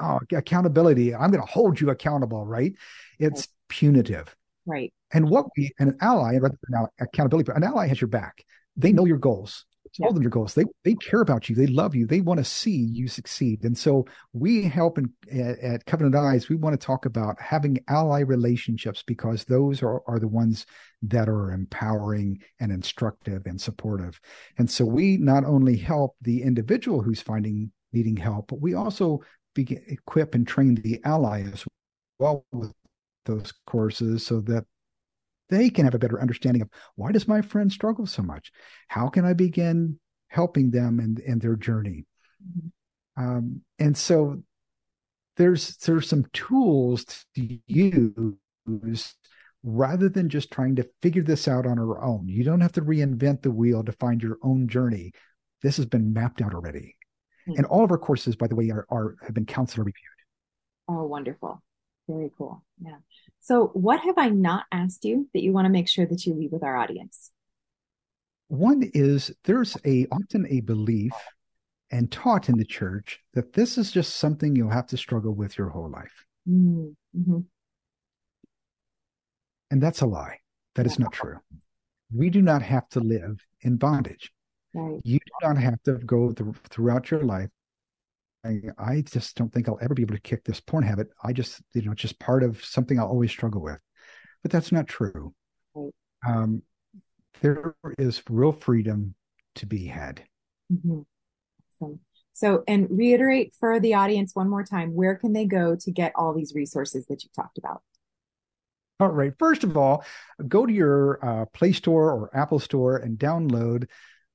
oh, 0.00 0.20
accountability. 0.32 1.14
I'm 1.14 1.30
going 1.30 1.44
to 1.44 1.50
hold 1.50 1.80
you 1.80 1.90
accountable, 1.90 2.44
right? 2.44 2.74
It's 3.18 3.42
right. 3.42 3.48
punitive. 3.68 4.34
Right. 4.66 4.92
And 5.12 5.28
what 5.28 5.46
we, 5.56 5.72
an 5.78 5.96
ally, 6.00 6.36
rather 6.38 6.58
than 6.68 6.86
accountability, 7.00 7.46
but 7.46 7.56
an 7.56 7.64
ally 7.64 7.86
has 7.86 8.00
your 8.00 8.08
back. 8.08 8.44
They 8.76 8.92
know 8.92 9.04
your 9.04 9.18
goals. 9.18 9.64
Tell 9.94 10.08
yeah. 10.08 10.14
them 10.14 10.22
your 10.22 10.30
goals. 10.30 10.54
They 10.54 10.64
they 10.82 10.94
care 10.94 11.20
about 11.20 11.48
you. 11.48 11.54
They 11.54 11.68
love 11.68 11.94
you. 11.94 12.06
They 12.06 12.20
want 12.20 12.38
to 12.38 12.44
see 12.44 12.88
you 12.92 13.06
succeed. 13.06 13.62
And 13.64 13.78
so 13.78 14.06
we 14.32 14.62
help 14.62 14.98
in, 14.98 15.12
at, 15.30 15.58
at 15.60 15.86
Covenant 15.86 16.16
Eyes. 16.16 16.48
We 16.48 16.56
want 16.56 16.78
to 16.78 16.84
talk 16.84 17.06
about 17.06 17.40
having 17.40 17.78
ally 17.88 18.20
relationships 18.20 19.04
because 19.06 19.44
those 19.44 19.82
are, 19.82 20.02
are 20.08 20.18
the 20.18 20.28
ones 20.28 20.66
that 21.02 21.28
are 21.28 21.52
empowering 21.52 22.40
and 22.58 22.72
instructive 22.72 23.46
and 23.46 23.60
supportive. 23.60 24.20
And 24.58 24.68
so 24.68 24.84
we 24.84 25.16
not 25.16 25.44
only 25.44 25.76
help 25.76 26.16
the 26.22 26.42
individual 26.42 27.00
who's 27.00 27.20
finding 27.20 27.70
needing 27.92 28.16
help, 28.16 28.48
but 28.48 28.60
we 28.60 28.74
also 28.74 29.20
begin, 29.54 29.82
equip 29.86 30.34
and 30.34 30.46
train 30.46 30.74
the 30.74 31.00
ally 31.04 31.42
as 31.42 31.64
well 32.18 32.44
with 32.52 32.72
those 33.26 33.52
courses 33.66 34.26
so 34.26 34.40
that 34.40 34.64
they 35.50 35.70
can 35.70 35.84
have 35.84 35.94
a 35.94 35.98
better 35.98 36.20
understanding 36.20 36.62
of 36.62 36.68
why 36.96 37.12
does 37.12 37.28
my 37.28 37.42
friend 37.42 37.70
struggle 37.70 38.06
so 38.06 38.22
much? 38.22 38.50
How 38.88 39.08
can 39.08 39.24
i 39.24 39.32
begin 39.32 39.98
helping 40.28 40.70
them 40.70 41.00
in, 41.00 41.18
in 41.24 41.38
their 41.38 41.56
journey? 41.56 42.06
Mm-hmm. 42.42 43.24
um, 43.24 43.60
and 43.78 43.96
so 43.96 44.42
there's 45.36 45.76
there's 45.78 46.08
some 46.08 46.26
tools 46.32 47.04
to 47.34 47.58
use 47.66 49.14
rather 49.62 50.08
than 50.08 50.28
just 50.28 50.50
trying 50.50 50.76
to 50.76 50.88
figure 51.00 51.22
this 51.22 51.48
out 51.48 51.66
on 51.66 51.78
our 51.78 52.02
own. 52.02 52.28
You 52.28 52.44
don't 52.44 52.60
have 52.60 52.72
to 52.72 52.82
reinvent 52.82 53.42
the 53.42 53.50
wheel 53.50 53.82
to 53.82 53.92
find 53.92 54.22
your 54.22 54.36
own 54.42 54.68
journey. 54.68 55.12
This 55.62 55.78
has 55.78 55.86
been 55.86 56.12
mapped 56.12 56.42
out 56.42 56.54
already. 56.54 56.96
Mm-hmm. 57.46 57.58
and 57.58 57.66
all 57.66 57.84
of 57.84 57.90
our 57.90 57.98
courses 57.98 58.36
by 58.36 58.46
the 58.46 58.56
way 58.56 58.70
are, 58.70 58.86
are 58.88 59.16
have 59.22 59.34
been 59.34 59.44
counselor 59.44 59.84
reviewed 59.84 59.98
oh 60.88 61.04
wonderful 61.04 61.62
very 62.08 62.30
cool. 62.36 62.62
Yeah. 62.80 62.96
So, 63.40 63.68
what 63.74 64.00
have 64.00 64.18
I 64.18 64.28
not 64.28 64.64
asked 64.72 65.04
you 65.04 65.28
that 65.34 65.42
you 65.42 65.52
want 65.52 65.66
to 65.66 65.70
make 65.70 65.88
sure 65.88 66.06
that 66.06 66.24
you 66.26 66.34
leave 66.34 66.52
with 66.52 66.62
our 66.62 66.76
audience? 66.76 67.30
One 68.48 68.90
is 68.94 69.32
there's 69.44 69.76
a 69.84 70.06
often 70.12 70.46
a 70.48 70.60
belief 70.60 71.12
and 71.90 72.10
taught 72.10 72.48
in 72.48 72.58
the 72.58 72.64
church 72.64 73.20
that 73.34 73.52
this 73.52 73.78
is 73.78 73.90
just 73.90 74.16
something 74.16 74.54
you'll 74.54 74.70
have 74.70 74.86
to 74.88 74.96
struggle 74.96 75.32
with 75.32 75.56
your 75.56 75.68
whole 75.68 75.90
life. 75.90 76.24
Mm-hmm. 76.48 77.40
And 79.70 79.82
that's 79.82 80.00
a 80.00 80.06
lie. 80.06 80.38
That 80.74 80.86
is 80.86 80.98
not 80.98 81.12
true. 81.12 81.38
We 82.12 82.30
do 82.30 82.42
not 82.42 82.62
have 82.62 82.88
to 82.90 83.00
live 83.00 83.44
in 83.60 83.76
bondage. 83.76 84.32
Right. 84.74 85.00
You 85.04 85.18
do 85.18 85.46
not 85.46 85.56
have 85.56 85.82
to 85.84 85.94
go 85.94 86.32
th- 86.32 86.54
throughout 86.68 87.10
your 87.10 87.22
life 87.22 87.50
I, 88.44 89.02
just 89.02 89.36
don't 89.36 89.52
think 89.52 89.68
I'll 89.68 89.78
ever 89.80 89.94
be 89.94 90.02
able 90.02 90.14
to 90.14 90.20
kick 90.20 90.44
this 90.44 90.60
porn 90.60 90.84
habit. 90.84 91.08
I 91.22 91.32
just, 91.32 91.60
you 91.72 91.82
know, 91.82 91.92
it's 91.92 92.02
just 92.02 92.18
part 92.18 92.42
of 92.42 92.62
something 92.64 92.98
I'll 92.98 93.06
always 93.06 93.30
struggle 93.30 93.62
with. 93.62 93.78
But 94.42 94.50
that's 94.50 94.72
not 94.72 94.86
true. 94.86 95.34
Um, 96.26 96.62
there 97.40 97.74
is 97.98 98.22
real 98.28 98.52
freedom 98.52 99.14
to 99.56 99.66
be 99.66 99.86
had. 99.86 100.22
Mm-hmm. 100.72 101.00
Awesome. 101.80 102.00
So, 102.32 102.64
and 102.66 102.88
reiterate 102.90 103.54
for 103.58 103.78
the 103.78 103.94
audience 103.94 104.34
one 104.34 104.50
more 104.50 104.64
time 104.64 104.94
where 104.94 105.14
can 105.14 105.32
they 105.32 105.46
go 105.46 105.76
to 105.76 105.90
get 105.90 106.12
all 106.16 106.34
these 106.34 106.52
resources 106.54 107.06
that 107.06 107.22
you 107.22 107.30
talked 107.34 107.58
about? 107.58 107.82
All 109.00 109.08
right. 109.08 109.32
First 109.38 109.64
of 109.64 109.76
all, 109.76 110.04
go 110.46 110.66
to 110.66 110.72
your 110.72 111.24
uh, 111.24 111.46
Play 111.46 111.72
Store 111.72 112.10
or 112.10 112.36
Apple 112.36 112.58
Store 112.58 112.96
and 112.96 113.18
download 113.18 113.88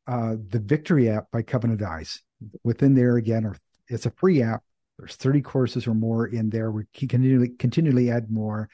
uh, 0.07 0.35
the 0.47 0.59
Victory 0.59 1.09
app 1.09 1.31
by 1.31 1.41
Covenant 1.41 1.81
Eyes. 1.81 2.21
Within 2.63 2.95
there, 2.95 3.17
again, 3.17 3.45
are 3.45 3.55
it's 3.89 4.05
a 4.05 4.11
free 4.11 4.41
app. 4.41 4.63
There's 4.97 5.15
30 5.15 5.41
courses 5.41 5.87
or 5.87 5.93
more 5.93 6.27
in 6.27 6.49
there. 6.49 6.71
We 6.71 6.83
continually 6.93 7.49
continually 7.49 8.11
add 8.11 8.29
more 8.29 8.69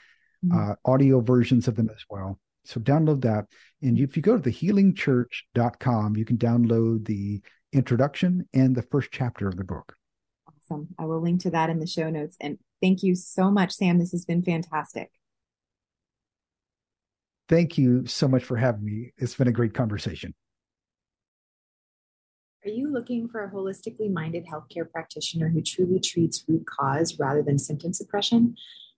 mm-hmm. 0.45 0.72
uh, 0.72 0.76
audio 0.86 1.22
versions 1.22 1.68
of 1.68 1.76
them 1.76 1.89
as 1.89 2.03
well. 2.09 2.39
So 2.66 2.80
download 2.80 3.22
that. 3.22 3.45
And 3.82 3.99
if 3.99 4.18
you 4.18 4.24
go 4.24 4.36
to 4.36 4.41
the 4.41 4.51
healingchurch.com, 4.51 6.16
you 6.16 6.26
can 6.26 6.38
download 6.38 7.05
the 7.05 7.41
introduction 7.72 8.47
and 8.53 8.76
the 8.76 8.82
first 8.82 9.09
chapter 9.11 9.47
of 9.47 9.57
the 9.57 9.63
book. 9.63 9.95
Awesome. 10.47 10.88
I 10.97 11.05
will 11.05 11.22
link 11.22 11.41
to 11.41 11.51
that 11.51 11.70
in 11.70 11.80
the 11.80 11.86
show 11.86 12.09
notes. 12.09 12.38
And 12.41 12.57
thank 12.82 13.03
you 13.03 13.16
so 13.16 13.51
much, 13.51 13.74
Sam. 13.74 13.99
This 13.99 14.11
has 14.11 14.26
been 14.26 14.41
fantastic. 14.41 15.11
Thank 17.47 17.78
you 17.78 18.07
so 18.07 18.28
much 18.28 18.43
for 18.43 18.57
having 18.57 18.84
me. 18.84 19.13
It's 19.18 19.36
been 19.36 19.47
a 19.47 19.51
great 19.51 19.76
conversation. 19.76 20.34
Are 22.66 22.72
you 22.72 22.91
looking 22.91 23.28
for 23.28 23.43
a 23.43 23.51
holistically 23.51 24.11
minded 24.11 24.47
healthcare 24.47 24.91
practitioner 24.91 25.49
who 25.49 25.61
truly 25.61 25.99
treats 25.99 26.43
root 26.47 26.66
cause 26.66 27.20
rather 27.20 27.43
than 27.43 27.59
symptom 27.59 27.93
suppression? 27.93 28.55